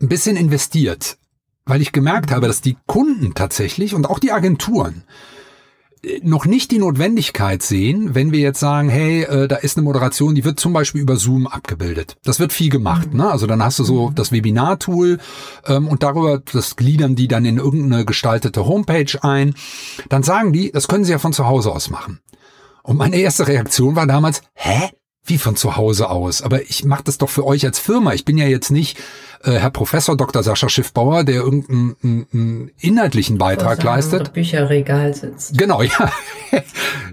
[0.00, 1.18] ein bisschen investiert,
[1.64, 5.02] weil ich gemerkt habe, dass die Kunden tatsächlich und auch die Agenturen
[6.04, 9.84] äh, noch nicht die Notwendigkeit sehen, wenn wir jetzt sagen, hey, äh, da ist eine
[9.84, 12.16] Moderation, die wird zum Beispiel über Zoom abgebildet.
[12.22, 13.18] Das wird viel gemacht, mhm.
[13.18, 13.30] ne?
[13.30, 14.14] Also dann hast du so mhm.
[14.14, 15.18] das Webinar-Tool
[15.66, 19.54] ähm, und darüber, das gliedern die dann in irgendeine gestaltete Homepage ein.
[20.08, 22.20] Dann sagen die, das können sie ja von zu Hause aus machen.
[22.88, 24.88] Und meine erste Reaktion war damals, hä?
[25.22, 26.40] Wie von zu Hause aus?
[26.40, 28.14] Aber ich mache das doch für euch als Firma.
[28.14, 28.96] Ich bin ja jetzt nicht
[29.44, 30.42] äh, Herr Professor Dr.
[30.42, 34.32] Sascha Schiffbauer, der irgendeinen einen inhaltlichen Beitrag leistet.
[34.32, 35.58] Bücherregal sitzt.
[35.58, 36.10] Genau, ja.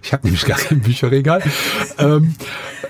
[0.02, 1.44] ich habe nämlich gar kein Bücherregal.
[1.98, 2.36] ähm,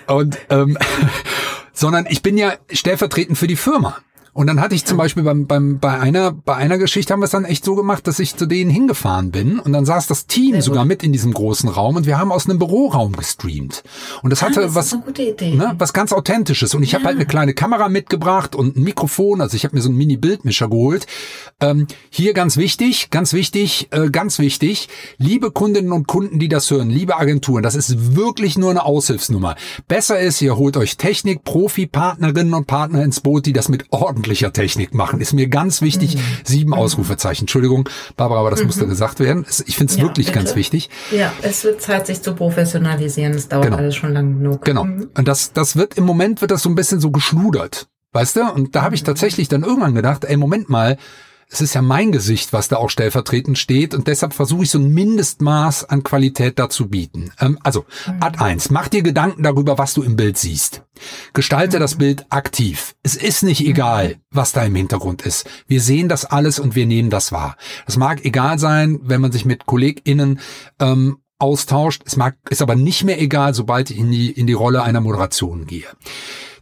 [0.06, 0.78] und ähm,
[1.74, 3.98] sondern ich bin ja stellvertretend für die Firma.
[4.36, 7.26] Und dann hatte ich zum Beispiel beim, beim, bei einer, bei einer Geschichte haben wir
[7.26, 10.28] es dann echt so gemacht, dass ich zu denen hingefahren bin und dann saß das
[10.28, 13.86] Team sogar mit in diesem großen Raum und wir haben aus einem Büroraum gestreamt.
[14.24, 16.76] Und das hatte ah, das was, ne, was ganz Authentisches.
[16.76, 17.00] Und ich ja.
[17.00, 19.40] habe halt eine kleine Kamera mitgebracht und ein Mikrofon.
[19.40, 21.08] Also ich habe mir so einen Mini-Bildmischer geholt.
[21.62, 26.70] Ähm, hier ganz wichtig, ganz wichtig, äh, ganz wichtig, liebe Kundinnen und Kunden, die das
[26.70, 29.56] hören, liebe Agenturen, das ist wirklich nur eine Aushilfsnummer.
[29.88, 33.86] Besser ist, ihr holt euch Technik, Profi, Partnerinnen und Partner ins Boot, die das mit
[33.92, 35.22] Ordnung ordentlicher Technik machen.
[35.22, 36.16] Ist mir ganz wichtig.
[36.16, 36.22] Mhm.
[36.44, 36.78] Sieben mhm.
[36.78, 37.44] Ausrufezeichen.
[37.44, 38.68] Entschuldigung, Barbara, aber das mhm.
[38.68, 39.46] musste gesagt werden.
[39.68, 40.40] Ich finde es ja, wirklich bitte.
[40.40, 40.90] ganz wichtig.
[41.12, 43.34] Ja, es wird Zeit, sich zu professionalisieren.
[43.34, 43.78] Es dauert genau.
[43.78, 44.66] alles schon lang genug.
[44.66, 44.86] Genau.
[44.86, 45.10] Mhm.
[45.16, 47.88] Und das, das wird im Moment wird das so ein bisschen so geschludert.
[48.14, 48.52] Weißt du?
[48.52, 49.08] Und da habe ich mhm.
[49.08, 50.98] tatsächlich dann irgendwann gedacht, ey, Moment mal,
[51.50, 54.80] es ist ja mein Gesicht, was da auch stellvertretend steht und deshalb versuche ich so
[54.80, 57.32] ein Mindestmaß an Qualität dazu bieten.
[57.40, 58.18] Ähm, also, mhm.
[58.20, 60.84] Ad 1, mach dir Gedanken darüber, was du im Bild siehst.
[61.34, 61.82] Gestalte mhm.
[61.82, 62.96] das Bild aktiv.
[63.04, 63.68] Es ist nicht mhm.
[63.68, 65.48] egal, was da im Hintergrund ist.
[65.68, 67.58] Wir sehen das alles und wir nehmen das wahr.
[67.86, 70.40] Es mag egal sein, wenn man sich mit KollegInnen
[70.80, 72.02] ähm, austauscht.
[72.06, 75.02] Es mag, ist aber nicht mehr egal, sobald ich in die, in die Rolle einer
[75.02, 75.88] Moderation gehe.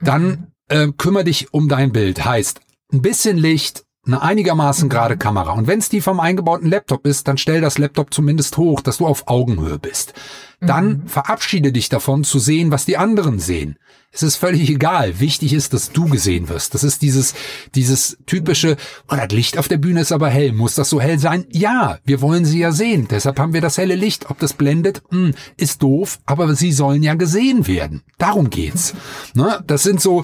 [0.02, 0.48] Dann mhm.
[0.68, 2.26] äh, kümmere dich um dein Bild.
[2.26, 2.60] Heißt,
[2.92, 5.54] ein bisschen Licht, eine einigermaßen gerade Kamera.
[5.54, 8.98] Und wenn es die vom eingebauten Laptop ist, dann stell das Laptop zumindest hoch, dass
[8.98, 10.14] du auf Augenhöhe bist.
[10.60, 11.08] Dann mhm.
[11.08, 13.78] verabschiede dich davon zu sehen, was die anderen sehen.
[14.12, 15.20] Es ist völlig egal.
[15.20, 16.76] Wichtig ist, dass du gesehen wirst.
[16.76, 17.34] Das ist dieses,
[17.74, 18.78] dieses typische,
[19.10, 20.52] oh, das Licht auf der Bühne ist aber hell.
[20.52, 21.46] Muss das so hell sein?
[21.50, 23.08] Ja, wir wollen sie ja sehen.
[23.10, 24.30] Deshalb haben wir das helle Licht.
[24.30, 28.04] Ob das blendet, hm, ist doof, aber sie sollen ja gesehen werden.
[28.20, 28.94] Darum geht's.
[29.34, 29.64] Ne?
[29.66, 30.24] Das sind so,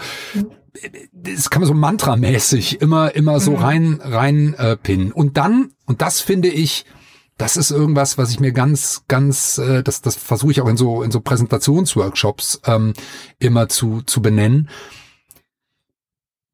[1.11, 3.57] das kann man so mantramäßig immer immer so mhm.
[3.57, 6.85] rein rein äh, pinnen und dann und das finde ich
[7.39, 10.75] das ist irgendwas, was ich mir ganz, ganz, äh, das, das versuche ich auch in
[10.75, 12.93] so in so Präsentationsworkshops ähm,
[13.39, 14.69] immer zu zu benennen.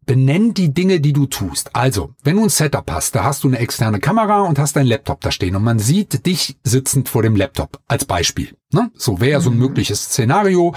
[0.06, 1.76] Benenn die Dinge, die du tust.
[1.76, 4.86] Also, wenn du ein Setup hast, da hast du eine externe Kamera und hast deinen
[4.86, 8.56] Laptop da stehen und man sieht dich sitzend vor dem Laptop als Beispiel.
[8.72, 8.92] Ne?
[8.94, 9.64] So wäre so ein mhm.
[9.64, 10.76] mögliches Szenario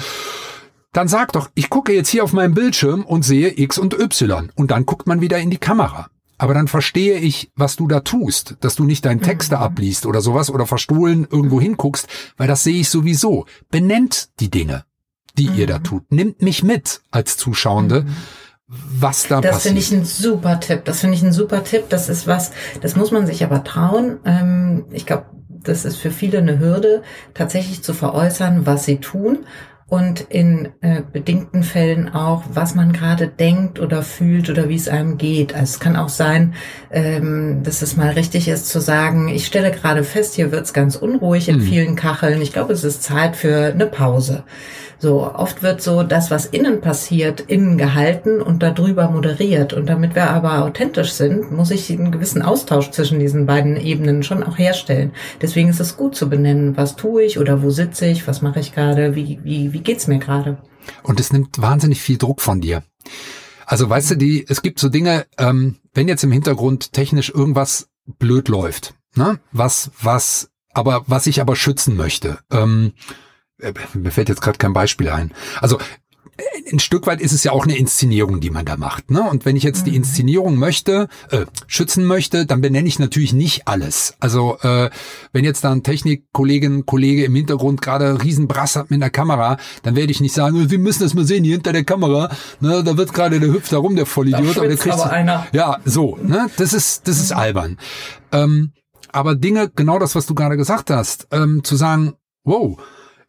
[0.92, 4.50] dann sag doch, ich gucke jetzt hier auf meinem Bildschirm und sehe X und Y
[4.54, 6.08] und dann guckt man wieder in die Kamera.
[6.38, 9.64] Aber dann verstehe ich, was du da tust, dass du nicht deinen Text da mhm.
[9.64, 13.44] abliest oder sowas oder verstohlen irgendwo hinguckst, weil das sehe ich sowieso.
[13.70, 14.84] Benennt die Dinge,
[15.36, 15.54] die mhm.
[15.56, 15.84] ihr da mhm.
[15.84, 16.12] tut.
[16.12, 18.02] Nimmt mich mit als Zuschauende.
[18.02, 18.16] Mhm.
[18.68, 19.54] Was da das passiert.
[19.54, 20.84] Das finde ich ein super Tipp.
[20.84, 21.84] Das finde ich ein super Tipp.
[21.88, 24.18] Das ist was, das muss man sich aber trauen.
[24.26, 27.02] Ähm, ich glaube, das ist für viele eine Hürde,
[27.34, 29.38] tatsächlich zu veräußern, was sie tun
[29.88, 34.88] und in äh, bedingten Fällen auch, was man gerade denkt oder fühlt oder wie es
[34.88, 35.54] einem geht.
[35.54, 36.54] Also es kann auch sein,
[36.90, 40.94] ähm, dass es mal richtig ist zu sagen, ich stelle gerade fest, hier wird's ganz
[40.96, 41.62] unruhig in mhm.
[41.62, 42.42] vielen Kacheln.
[42.42, 44.44] Ich glaube, es ist Zeit für eine Pause.
[45.00, 49.72] So, oft wird so das, was innen passiert, innen gehalten und darüber moderiert.
[49.72, 54.24] Und damit wir aber authentisch sind, muss ich einen gewissen Austausch zwischen diesen beiden Ebenen
[54.24, 55.12] schon auch herstellen.
[55.40, 58.58] Deswegen ist es gut zu benennen, was tue ich oder wo sitze ich, was mache
[58.58, 60.58] ich gerade, wie, wie, wie geht's mir gerade.
[61.04, 62.82] Und es nimmt wahnsinnig viel Druck von dir.
[63.66, 67.88] Also weißt du, die, es gibt so Dinge, ähm, wenn jetzt im Hintergrund technisch irgendwas
[68.18, 69.38] blöd läuft, ne?
[69.52, 72.38] Was, was, aber was ich aber schützen möchte.
[72.50, 73.27] Ähm, äh,
[73.94, 75.32] mir fällt jetzt gerade kein Beispiel ein.
[75.60, 75.78] Also
[76.36, 79.10] äh, ein Stück weit ist es ja auch eine Inszenierung, die man da macht.
[79.10, 79.22] Ne?
[79.22, 79.96] Und wenn ich jetzt die mhm.
[79.96, 84.14] Inszenierung möchte, äh, schützen möchte, dann benenne ich natürlich nicht alles.
[84.20, 84.90] Also äh,
[85.32, 89.96] wenn jetzt da ein Technikkollegin, Kollege im Hintergrund gerade Riesenbrass hat mit der Kamera, dann
[89.96, 92.96] werde ich nicht sagen, Sie müssen das mal sehen, hier hinter der Kamera, ne, da
[92.96, 94.56] wird gerade der hüpft herum, der Vollidiot.
[94.56, 95.46] Da aber der kriegt aber einer.
[95.52, 96.48] Ja, so, ne?
[96.56, 97.38] Das ist, das ist mhm.
[97.38, 97.78] albern.
[98.30, 98.72] Ähm,
[99.10, 102.78] aber Dinge, genau das, was du gerade gesagt hast, ähm, zu sagen, wow,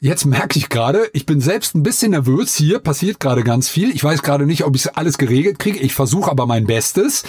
[0.01, 2.55] Jetzt merke ich gerade, ich bin selbst ein bisschen nervös.
[2.55, 3.93] Hier passiert gerade ganz viel.
[3.93, 5.77] Ich weiß gerade nicht, ob ich alles geregelt kriege.
[5.77, 7.23] Ich versuche aber mein Bestes.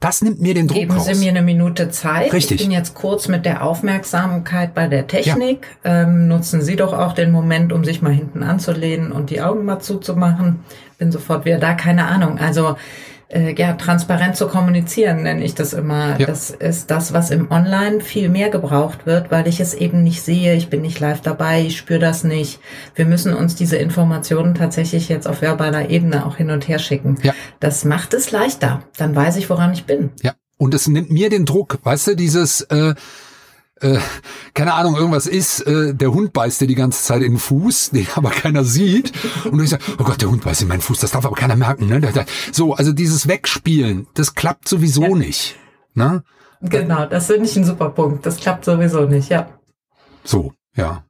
[0.00, 1.04] Das nimmt mir den Druck Geben raus.
[1.04, 2.32] Sie mir eine Minute Zeit.
[2.32, 2.60] Richtig.
[2.60, 5.66] Ich bin jetzt kurz mit der Aufmerksamkeit bei der Technik.
[5.84, 6.02] Ja.
[6.02, 9.66] Ähm, nutzen Sie doch auch den Moment, um sich mal hinten anzulehnen und die Augen
[9.66, 10.60] mal zuzumachen.
[10.96, 11.74] Bin sofort wieder da.
[11.74, 12.38] Keine Ahnung.
[12.38, 12.76] Also
[13.32, 16.18] äh, ja, transparent zu kommunizieren, nenne ich das immer.
[16.20, 16.26] Ja.
[16.26, 20.22] Das ist das, was im Online viel mehr gebraucht wird, weil ich es eben nicht
[20.22, 22.60] sehe, ich bin nicht live dabei, ich spüre das nicht.
[22.94, 27.18] Wir müssen uns diese Informationen tatsächlich jetzt auf verbaler Ebene auch hin und her schicken.
[27.22, 27.34] Ja.
[27.58, 28.82] Das macht es leichter.
[28.96, 30.10] Dann weiß ich, woran ich bin.
[30.22, 30.34] Ja.
[30.58, 32.94] Und es nimmt mir den Druck, weißt du, dieses äh,
[33.82, 33.98] äh,
[34.54, 37.90] keine Ahnung, irgendwas ist, äh, der Hund beißt dir die ganze Zeit in den Fuß,
[37.94, 39.12] den aber keiner sieht.
[39.44, 41.56] Und ich sage, oh Gott, der Hund beißt in meinen Fuß, das darf aber keiner
[41.56, 41.86] merken.
[41.86, 42.00] Ne?
[42.52, 45.14] So, also dieses Wegspielen, das klappt sowieso ja.
[45.14, 45.56] nicht.
[45.94, 46.22] Ne?
[46.60, 48.24] Genau, das finde ich ein super Punkt.
[48.24, 49.48] Das klappt sowieso nicht, ja.
[50.24, 51.04] So, ja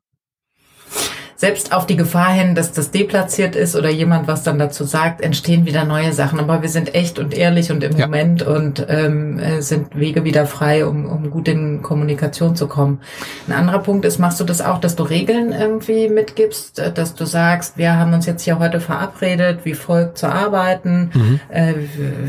[1.43, 5.21] selbst auf die Gefahr hin, dass das deplatziert ist oder jemand was dann dazu sagt,
[5.21, 6.39] entstehen wieder neue Sachen.
[6.39, 8.07] Aber wir sind echt und ehrlich und im ja.
[8.07, 13.01] Moment und ähm, äh, sind Wege wieder frei, um, um gut in Kommunikation zu kommen.
[13.49, 17.17] Ein anderer Punkt ist, machst du das auch, dass du Regeln irgendwie mitgibst, äh, dass
[17.17, 21.11] du sagst, wir haben uns jetzt hier heute verabredet, wie folgt zu arbeiten.
[21.13, 21.41] Mhm.
[21.49, 21.75] Äh,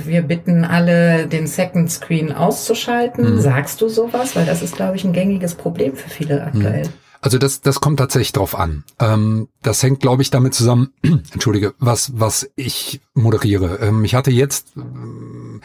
[0.06, 3.36] wir bitten alle, den Second Screen auszuschalten.
[3.36, 3.42] Mhm.
[3.42, 4.36] Sagst du sowas?
[4.36, 6.86] Weil das ist, glaube ich, ein gängiges Problem für viele aktuell.
[6.86, 7.03] Mhm.
[7.24, 8.84] Also das, das kommt tatsächlich drauf an.
[9.00, 10.92] Ähm, das hängt, glaube ich, damit zusammen,
[11.32, 13.80] entschuldige, was, was ich moderiere.
[13.80, 15.62] Ähm, ich hatte jetzt, ähm,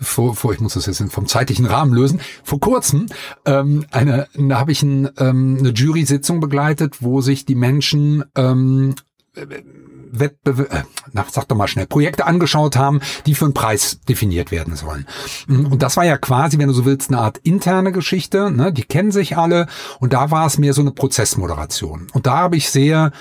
[0.00, 3.06] vor, vor, ich muss das jetzt vom zeitlichen Rahmen lösen, vor kurzem
[3.46, 8.94] ähm, eine, da habe ich ein, ähm, eine Jury-Sitzung begleitet, wo sich die Menschen ähm,
[10.10, 14.50] Wettbewerb, äh, na, sag doch mal schnell, Projekte angeschaut haben, die für einen Preis definiert
[14.50, 15.06] werden sollen.
[15.46, 18.72] Mm, und das war ja quasi, wenn du so willst, eine Art interne Geschichte, ne?
[18.72, 19.66] die kennen sich alle
[20.00, 22.08] und da war es mehr so eine Prozessmoderation.
[22.12, 23.12] Und da habe ich sehr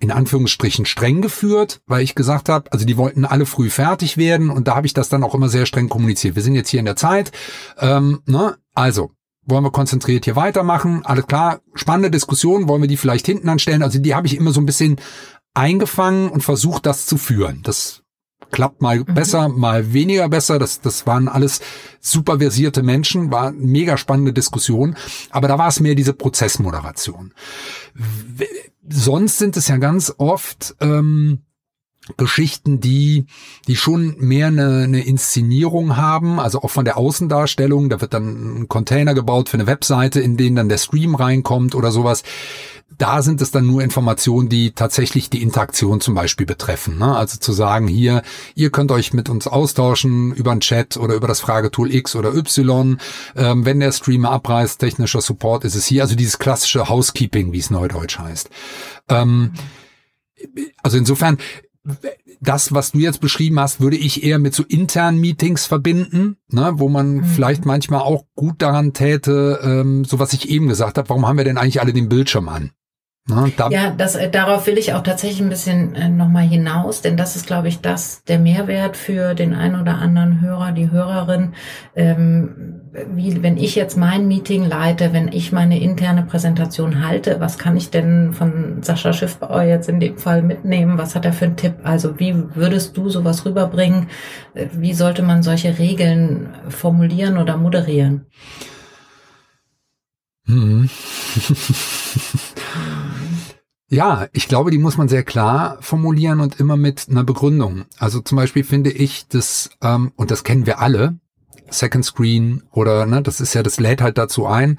[0.00, 4.50] in Anführungsstrichen streng geführt, weil ich gesagt habe, also die wollten alle früh fertig werden
[4.50, 6.36] und da habe ich das dann auch immer sehr streng kommuniziert.
[6.36, 7.32] Wir sind jetzt hier in der Zeit,
[7.78, 8.56] ähm, ne?
[8.74, 9.10] also
[9.44, 13.82] wollen wir konzentriert hier weitermachen, alles klar, spannende Diskussion, wollen wir die vielleicht hinten anstellen,
[13.82, 15.00] also die habe ich immer so ein bisschen
[15.58, 17.60] eingefangen und versucht, das zu führen.
[17.64, 18.02] Das
[18.50, 19.14] klappt mal mhm.
[19.14, 20.58] besser, mal weniger besser.
[20.58, 21.60] Das, das waren alles
[22.00, 24.96] superversierte Menschen, war eine mega spannende Diskussion.
[25.30, 27.34] Aber da war es mehr diese Prozessmoderation.
[28.88, 31.42] Sonst sind es ja ganz oft ähm,
[32.16, 33.26] Geschichten, die,
[33.66, 37.88] die schon mehr eine, eine Inszenierung haben, also auch von der Außendarstellung.
[37.90, 41.74] Da wird dann ein Container gebaut für eine Webseite, in den dann der Stream reinkommt
[41.74, 42.22] oder sowas
[42.96, 46.98] da sind es dann nur Informationen, die tatsächlich die Interaktion zum Beispiel betreffen.
[46.98, 47.14] Ne?
[47.14, 48.22] Also zu sagen, hier,
[48.54, 52.34] ihr könnt euch mit uns austauschen über einen Chat oder über das Fragetool X oder
[52.34, 52.98] Y.
[53.36, 56.02] Ähm, wenn der Streamer abreißt, technischer Support ist es hier.
[56.02, 58.48] Also dieses klassische Housekeeping, wie es neudeutsch heißt.
[59.08, 59.52] Ähm,
[60.82, 61.38] also insofern,
[62.40, 66.72] das, was du jetzt beschrieben hast, würde ich eher mit so internen Meetings verbinden, ne,
[66.74, 67.24] wo man mhm.
[67.24, 71.38] vielleicht manchmal auch gut daran täte, ähm, so was ich eben gesagt habe, warum haben
[71.38, 72.70] wir denn eigentlich alle den Bildschirm an?
[73.30, 77.02] Na, da ja, das, äh, darauf will ich auch tatsächlich ein bisschen äh, nochmal hinaus,
[77.02, 80.90] denn das ist, glaube ich, das der Mehrwert für den einen oder anderen Hörer, die
[80.90, 81.52] Hörerin.
[81.94, 87.58] Ähm, wie, wenn ich jetzt mein Meeting leite, wenn ich meine interne Präsentation halte, was
[87.58, 90.98] kann ich denn von Sascha Schiffbauer jetzt in dem Fall mitnehmen?
[90.98, 91.74] Was hat er für einen Tipp?
[91.82, 94.08] Also wie würdest du sowas rüberbringen?
[94.54, 98.26] Äh, wie sollte man solche Regeln formulieren oder moderieren?
[100.46, 100.88] Hm.
[103.90, 107.86] Ja, ich glaube, die muss man sehr klar formulieren und immer mit einer Begründung.
[107.98, 111.18] Also zum Beispiel finde ich das, ähm, und das kennen wir alle,
[111.70, 114.78] Second Screen oder, ne, das ist ja, das lädt halt dazu ein.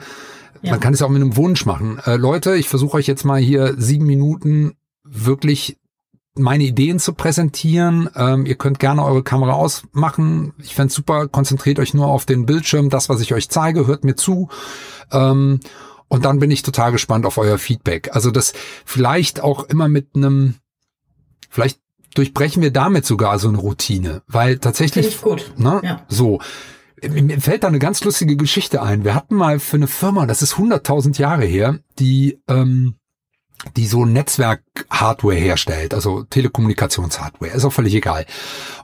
[0.62, 0.72] Ja.
[0.72, 2.00] Man kann es ja auch mit einem Wunsch machen.
[2.06, 4.74] Äh, Leute, ich versuche euch jetzt mal hier sieben Minuten
[5.04, 5.78] wirklich
[6.36, 8.10] meine Ideen zu präsentieren.
[8.16, 10.54] Ähm, ihr könnt gerne eure Kamera ausmachen.
[10.62, 14.04] Ich fände super, konzentriert euch nur auf den Bildschirm, das, was ich euch zeige, hört
[14.04, 14.50] mir zu.
[15.12, 15.60] Ähm,
[16.08, 18.16] und dann bin ich total gespannt auf euer Feedback.
[18.16, 18.54] Also das
[18.86, 20.56] vielleicht auch immer mit einem,
[21.50, 21.80] vielleicht
[22.16, 25.06] durchbrechen wir damit sogar so eine Routine, weil tatsächlich.
[25.58, 26.02] Ne, ja.
[26.08, 26.40] so,
[27.08, 29.04] mir fällt da eine ganz lustige Geschichte ein.
[29.04, 32.96] Wir hatten mal für eine Firma, das ist 100.000 Jahre her, die ähm,
[33.76, 38.26] die so Netzwerk-Hardware herstellt, also Telekommunikations-Hardware, ist auch völlig egal.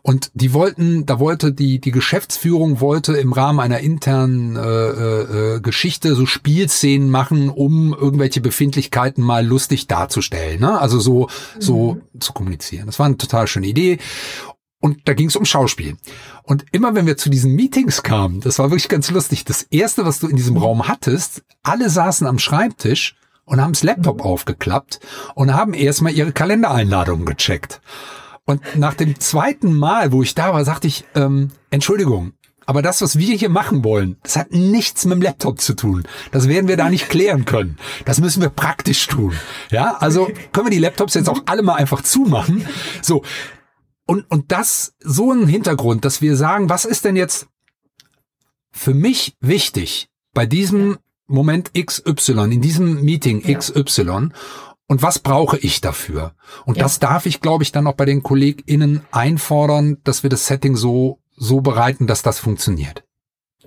[0.02, 5.56] Und die wollten, da wollte die die Geschäftsführung wollte im Rahmen einer internen äh, äh,
[5.56, 10.80] äh, Geschichte so Spielszenen machen, um irgendwelche Befindlichkeiten mal lustig darzustellen, ne?
[10.80, 12.20] Also so so mhm.
[12.20, 12.86] zu kommunizieren.
[12.86, 13.98] Das war eine total schöne Idee.
[14.80, 15.98] Und da ging es um Schauspiel.
[16.44, 19.46] Und immer wenn wir zu diesen Meetings kamen, das war wirklich ganz lustig.
[19.46, 23.84] Das erste, was du in diesem Raum hattest, alle saßen am Schreibtisch und haben das
[23.84, 25.00] Laptop aufgeklappt
[25.34, 27.82] und haben erstmal ihre Kalendereinladungen gecheckt.
[28.46, 32.34] Und nach dem zweiten Mal, wo ich da war, sagte ich, ähm, Entschuldigung,
[32.68, 36.04] aber das, was wir hier machen wollen, das hat nichts mit dem Laptop zu tun.
[36.32, 37.78] Das werden wir da nicht klären können.
[38.06, 39.34] Das müssen wir praktisch tun.
[39.70, 42.68] Ja, also können wir die Laptops jetzt auch alle mal einfach zumachen.
[43.02, 43.24] So.
[44.06, 47.48] Und, und das, so ein Hintergrund, dass wir sagen, was ist denn jetzt
[48.72, 53.58] für mich wichtig bei diesem Moment XY, in diesem Meeting ja.
[53.58, 54.30] XY
[54.88, 56.36] und was brauche ich dafür?
[56.66, 56.84] Und ja.
[56.84, 60.76] das darf ich, glaube ich, dann auch bei den KollegInnen einfordern, dass wir das Setting
[60.76, 63.05] so, so bereiten, dass das funktioniert.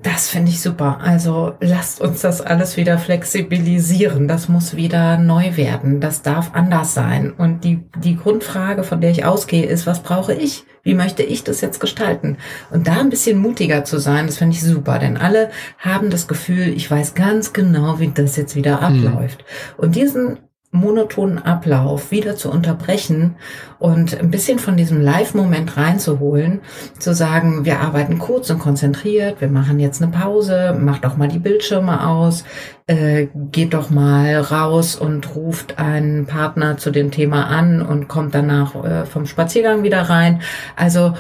[0.03, 1.01] Das finde ich super.
[1.03, 4.29] Also lasst uns das alles wieder flexibilisieren.
[4.29, 6.01] Das muss wieder neu werden.
[6.01, 7.33] Das darf anders sein.
[7.33, 10.65] Und die, die Grundfrage, von der ich ausgehe, ist, was brauche ich?
[10.85, 12.39] Wie möchte ich das jetzt gestalten?
[12.71, 14.99] Und da ein bisschen mutiger zu sein, das finde ich super.
[14.99, 19.07] Denn alle haben das Gefühl, ich weiß ganz genau, wie das jetzt wieder mhm.
[19.07, 19.39] abläuft.
[19.39, 19.85] Mhm.
[19.85, 20.39] Und diesen
[20.79, 23.37] monotonen Ablauf wieder zu unterbrechen
[23.79, 26.61] und ein bisschen von diesem Live-Moment reinzuholen,
[26.99, 31.29] zu sagen, wir arbeiten kurz und konzentriert, wir machen jetzt eine Pause, macht doch mal
[31.29, 32.45] die Bildschirme aus,
[32.89, 38.35] äh, geht doch mal raus und ruft einen Partner zu dem Thema an und kommt
[38.35, 40.41] danach äh, vom Spaziergang wieder rein.
[40.75, 41.13] Also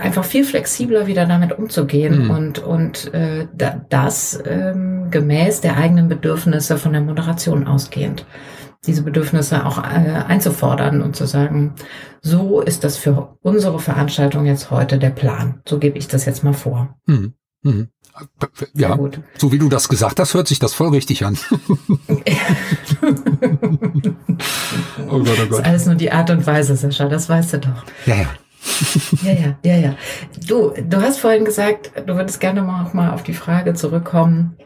[0.00, 2.30] einfach viel flexibler wieder damit umzugehen mhm.
[2.30, 3.46] und, und äh,
[3.88, 8.26] das ähm, gemäß der eigenen Bedürfnisse von der Moderation ausgehend
[8.84, 11.74] diese Bedürfnisse auch äh, einzufordern und zu sagen,
[12.20, 15.60] so ist das für unsere Veranstaltung jetzt heute der Plan.
[15.68, 16.96] So gebe ich das jetzt mal vor.
[17.06, 17.34] Mhm.
[17.62, 17.88] Mhm.
[18.74, 18.98] Ja,
[19.36, 21.36] so wie du das gesagt hast, hört sich das voll richtig an.
[25.10, 25.50] oh Gott, oh Gott.
[25.50, 27.84] Das ist alles nur die Art und Weise, Sascha, das weißt du doch.
[28.06, 28.28] Ja, ja.
[29.22, 29.96] ja, ja, ja, ja.
[30.46, 34.56] Du, du hast vorhin gesagt, du würdest gerne mal auch mal auf die Frage zurückkommen,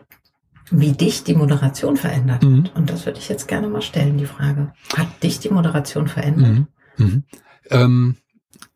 [0.71, 2.65] wie dich die Moderation verändert mhm.
[2.65, 2.77] hat.
[2.77, 4.73] Und das würde ich jetzt gerne mal stellen, die Frage.
[4.97, 6.49] Hat dich die Moderation verändert?
[6.49, 6.67] Mhm.
[6.97, 7.25] Mhm.
[7.71, 8.17] Ähm,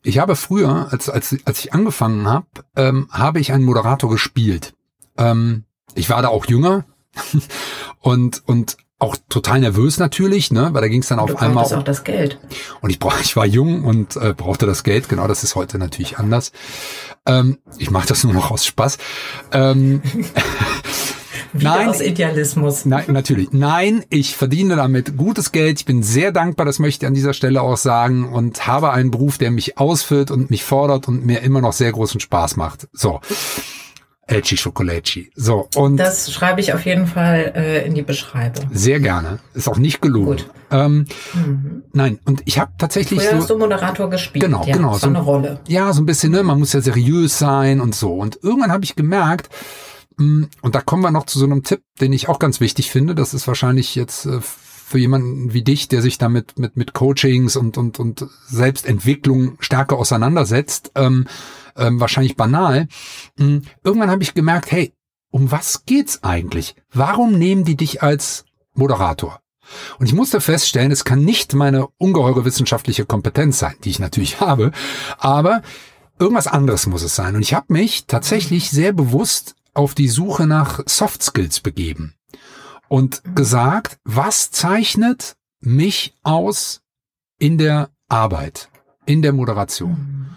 [0.02, 4.74] ich habe früher, als, als, als ich angefangen habe, ähm, habe ich einen Moderator gespielt.
[5.16, 5.64] Ähm,
[5.94, 6.84] ich war da auch jünger
[8.00, 11.82] und, und auch total nervös natürlich, ne, weil da ging es dann auf einmal auch
[11.82, 12.38] das Geld.
[12.80, 15.08] Und ich brauch, ich war jung und äh, brauchte das Geld.
[15.08, 16.52] Genau, das ist heute natürlich anders.
[17.26, 18.98] Ähm, ich mache das nur noch aus Spaß.
[19.52, 20.00] Ähm,
[21.54, 22.84] Wieder Nein, aus Idealismus.
[22.84, 23.52] Nein, natürlich.
[23.52, 25.78] Nein, ich verdiene damit gutes Geld.
[25.78, 29.12] Ich bin sehr dankbar, das möchte ich an dieser Stelle auch sagen und habe einen
[29.12, 32.88] Beruf, der mich ausfüllt und mich fordert und mir immer noch sehr großen Spaß macht.
[32.92, 33.20] So.
[34.26, 35.30] Elci Schokoleci.
[35.36, 35.98] So, und.
[35.98, 38.68] Das schreibe ich auf jeden Fall äh, in die Beschreibung.
[38.72, 39.38] Sehr gerne.
[39.52, 40.38] Ist auch nicht gelogen.
[40.38, 40.50] Gut.
[40.70, 41.82] Ähm, mhm.
[41.92, 43.20] Nein, und ich habe tatsächlich.
[43.20, 44.44] Früher so, hast du Moderator gespielt.
[44.44, 44.94] Genau, ja, genau.
[44.94, 45.60] So eine Rolle.
[45.68, 46.42] Ja, so ein bisschen, ne?
[46.42, 48.14] Man muss ja seriös sein und so.
[48.14, 49.50] Und irgendwann habe ich gemerkt,
[50.16, 53.14] und da kommen wir noch zu so einem Tipp, den ich auch ganz wichtig finde.
[53.14, 57.56] Das ist wahrscheinlich jetzt äh, für jemanden wie dich, der sich damit mit, mit Coachings
[57.56, 61.26] und, und, und Selbstentwicklung stärker auseinandersetzt, ähm,
[61.76, 62.86] ähm, wahrscheinlich banal.
[63.36, 64.92] Mm, irgendwann habe ich gemerkt, hey,
[65.30, 66.76] um was geht's eigentlich?
[66.92, 68.44] Warum nehmen die dich als
[68.74, 69.40] Moderator?
[69.98, 74.40] Und ich musste feststellen, es kann nicht meine ungeheure wissenschaftliche Kompetenz sein, die ich natürlich
[74.40, 74.70] habe,
[75.18, 75.62] aber
[76.18, 77.34] irgendwas anderes muss es sein.
[77.34, 82.14] Und ich habe mich tatsächlich sehr bewusst auf die Suche nach Soft Skills begeben
[82.88, 86.82] und gesagt, was zeichnet mich aus
[87.38, 88.68] in der Arbeit,
[89.06, 90.36] in der Moderation.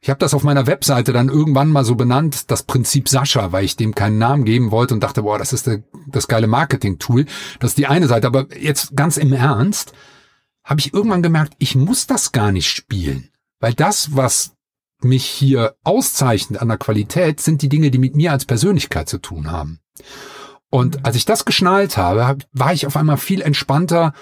[0.00, 3.64] Ich habe das auf meiner Webseite dann irgendwann mal so benannt, das Prinzip Sascha, weil
[3.64, 7.26] ich dem keinen Namen geben wollte und dachte, boah, das ist der, das geile Marketing-Tool.
[7.60, 8.26] Das ist die eine Seite.
[8.26, 9.92] Aber jetzt ganz im Ernst,
[10.64, 13.28] habe ich irgendwann gemerkt, ich muss das gar nicht spielen.
[13.60, 14.56] Weil das, was
[15.04, 19.18] mich hier auszeichnet an der Qualität, sind die Dinge, die mit mir als Persönlichkeit zu
[19.18, 19.80] tun haben.
[20.70, 24.14] Und als ich das geschnallt habe, war ich auf einmal viel entspannter,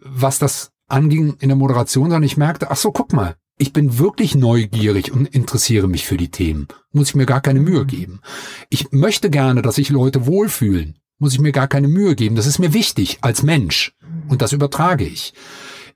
[0.00, 3.98] was das anging in der Moderation, sondern ich merkte, ach so, guck mal, ich bin
[3.98, 6.66] wirklich neugierig und interessiere mich für die Themen.
[6.90, 8.20] Muss ich mir gar keine Mühe geben.
[8.68, 10.98] Ich möchte gerne, dass sich Leute wohlfühlen.
[11.18, 12.34] Muss ich mir gar keine Mühe geben.
[12.34, 13.94] Das ist mir wichtig als Mensch.
[14.28, 15.32] Und das übertrage ich.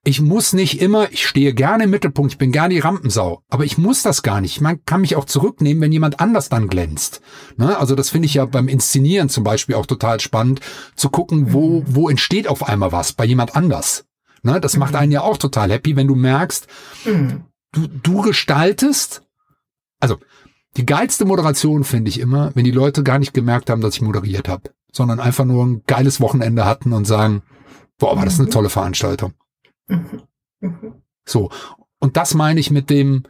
[0.04, 3.64] Ich muss nicht immer, ich stehe gerne im Mittelpunkt, ich bin gerne die Rampensau, aber
[3.64, 4.60] ich muss das gar nicht.
[4.60, 7.20] Man kann mich auch zurücknehmen, wenn jemand anders dann glänzt.
[7.56, 7.76] Ne?
[7.76, 10.60] Also das finde ich ja beim Inszenieren zum Beispiel auch total spannend,
[10.94, 11.84] zu gucken, wo, mhm.
[11.88, 14.06] wo entsteht auf einmal was bei jemand anders.
[14.42, 14.60] Ne?
[14.60, 14.98] Das macht mhm.
[14.98, 16.68] einen ja auch total happy, wenn du merkst,
[17.04, 17.44] mhm.
[17.72, 19.22] du, du gestaltest,
[20.00, 20.16] also
[20.76, 24.02] die geilste Moderation finde ich immer, wenn die Leute gar nicht gemerkt haben, dass ich
[24.02, 27.42] moderiert habe, sondern einfach nur ein geiles Wochenende hatten und sagen,
[27.98, 29.32] boah, war das eine tolle Veranstaltung.
[29.88, 30.22] Mhm.
[30.60, 31.02] Mhm.
[31.26, 31.50] So.
[31.98, 33.24] Und das meine ich mit dem,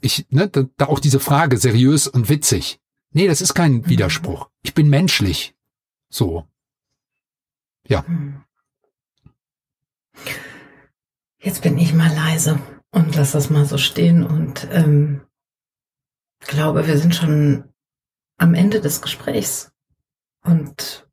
[0.00, 2.80] ich, ne, da, auch diese Frage, seriös und witzig.
[3.10, 3.88] Nee, das ist kein mhm.
[3.88, 4.50] Widerspruch.
[4.62, 5.54] Ich bin menschlich.
[6.10, 6.46] So.
[7.86, 8.04] Ja.
[11.38, 12.60] Jetzt bin ich mal leise
[12.90, 15.22] und lass das mal so stehen und ähm,
[16.40, 17.64] glaube, wir sind schon
[18.36, 19.72] am Ende des Gesprächs.
[20.42, 21.08] Und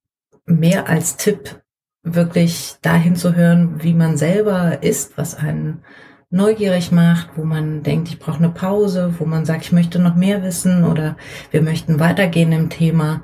[0.45, 1.63] mehr als Tipp
[2.05, 5.81] wirklich dahin zu hören, wie man selber ist, was einen
[6.29, 10.15] neugierig macht, wo man denkt, ich brauche eine Pause, wo man sagt, ich möchte noch
[10.15, 11.17] mehr wissen oder
[11.51, 13.23] wir möchten weitergehen im Thema.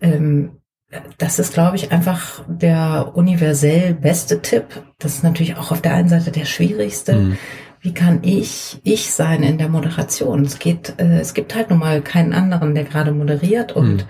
[0.00, 0.56] Ähm,
[1.18, 4.64] das ist, glaube ich, einfach der universell beste Tipp.
[4.98, 7.14] Das ist natürlich auch auf der einen Seite der schwierigste.
[7.14, 7.38] Mhm.
[7.80, 10.42] Wie kann ich ich sein in der Moderation?
[10.42, 14.02] Es geht, äh, es gibt halt nun mal keinen anderen, der gerade moderiert und mhm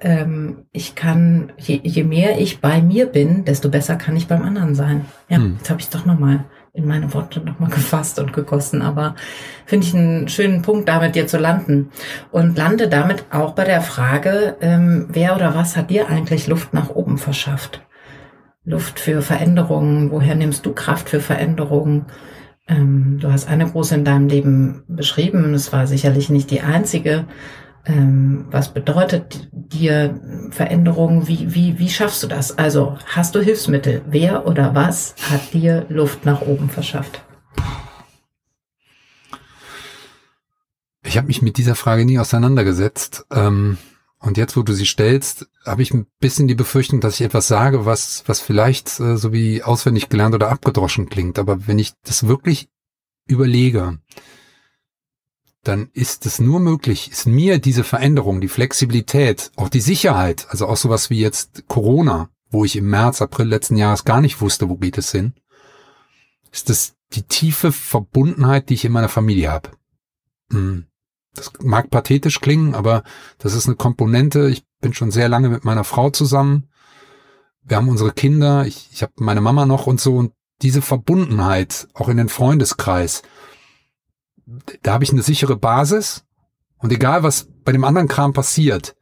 [0.00, 4.42] ähm, ich kann, je, je mehr ich bei mir bin, desto besser kann ich beim
[4.42, 5.06] anderen sein.
[5.28, 5.56] Ja, hm.
[5.58, 9.14] jetzt habe ich doch nochmal in meine Worte nochmal gefasst und gegossen, aber
[9.64, 11.90] finde ich einen schönen Punkt, da mit dir zu landen.
[12.30, 16.74] Und lande damit auch bei der Frage, ähm, wer oder was hat dir eigentlich Luft
[16.74, 17.80] nach oben verschafft?
[18.64, 20.10] Luft für Veränderungen?
[20.10, 22.06] Woher nimmst du Kraft für Veränderungen?
[22.66, 25.54] Ähm, du hast eine große in deinem Leben beschrieben.
[25.54, 27.26] Es war sicherlich nicht die einzige.
[27.86, 30.20] Ähm, was bedeutet dir
[30.50, 31.28] Veränderungen?
[31.28, 32.56] Wie, wie, wie schaffst du das?
[32.56, 34.02] Also hast du Hilfsmittel?
[34.06, 37.22] Wer oder was hat dir Luft nach oben verschafft?
[41.04, 43.26] Ich habe mich mit dieser Frage nie auseinandergesetzt.
[43.30, 43.76] Ähm,
[44.18, 47.46] und jetzt, wo du sie stellst, habe ich ein bisschen die Befürchtung, dass ich etwas
[47.46, 51.38] sage, was, was vielleicht äh, so wie auswendig gelernt oder abgedroschen klingt.
[51.38, 52.70] Aber wenn ich das wirklich
[53.26, 53.98] überlege,
[55.64, 60.66] dann ist es nur möglich, ist mir diese Veränderung, die Flexibilität, auch die Sicherheit, also
[60.66, 64.68] auch sowas wie jetzt Corona, wo ich im März, April letzten Jahres gar nicht wusste,
[64.68, 65.34] wo geht es hin,
[66.52, 69.70] ist das die tiefe Verbundenheit, die ich in meiner Familie habe.
[70.50, 70.86] Hm.
[71.34, 73.02] Das mag pathetisch klingen, aber
[73.38, 74.48] das ist eine Komponente.
[74.50, 76.68] Ich bin schon sehr lange mit meiner Frau zusammen.
[77.62, 80.16] Wir haben unsere Kinder, ich, ich habe meine Mama noch und so.
[80.16, 83.22] Und diese Verbundenheit, auch in den Freundeskreis,
[84.82, 86.24] da habe ich eine sichere Basis.
[86.78, 88.94] Und egal, was bei dem anderen Kram passiert,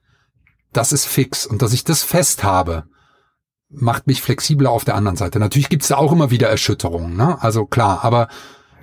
[0.73, 1.47] das ist fix.
[1.47, 2.85] Und dass ich das fest habe,
[3.69, 5.39] macht mich flexibler auf der anderen Seite.
[5.39, 7.43] Natürlich gibt es da auch immer wieder Erschütterungen, ne?
[7.43, 8.29] Also klar, aber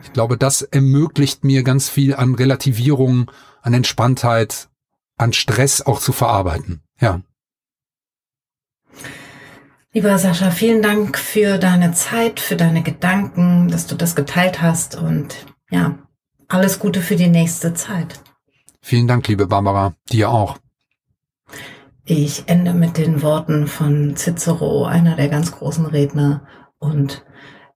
[0.03, 3.29] ich glaube, das ermöglicht mir ganz viel an Relativierung,
[3.61, 4.69] an Entspanntheit,
[5.17, 6.81] an Stress auch zu verarbeiten.
[6.99, 7.21] Ja.
[9.91, 14.95] Lieber Sascha, vielen Dank für deine Zeit, für deine Gedanken, dass du das geteilt hast
[14.95, 15.97] und ja,
[16.49, 18.21] alles Gute für die nächste Zeit.
[18.81, 20.57] Vielen Dank, liebe Barbara, dir auch.
[22.03, 26.47] Ich ende mit den Worten von Cicero, einer der ganz großen Redner
[26.79, 27.23] und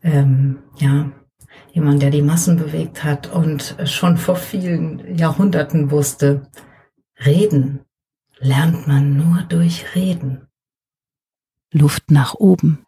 [0.01, 1.11] ähm, ja,
[1.71, 6.49] jemand, der die Massen bewegt hat und schon vor vielen Jahrhunderten wusste,
[7.23, 7.85] reden
[8.39, 10.47] lernt man nur durch Reden.
[11.71, 12.85] Luft nach oben.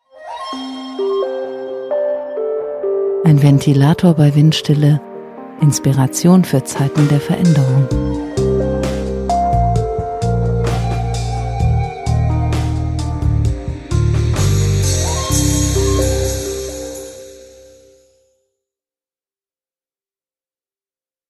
[3.23, 5.01] Ein Ventilator bei Windstille,
[5.61, 7.87] Inspiration für Zeiten der Veränderung.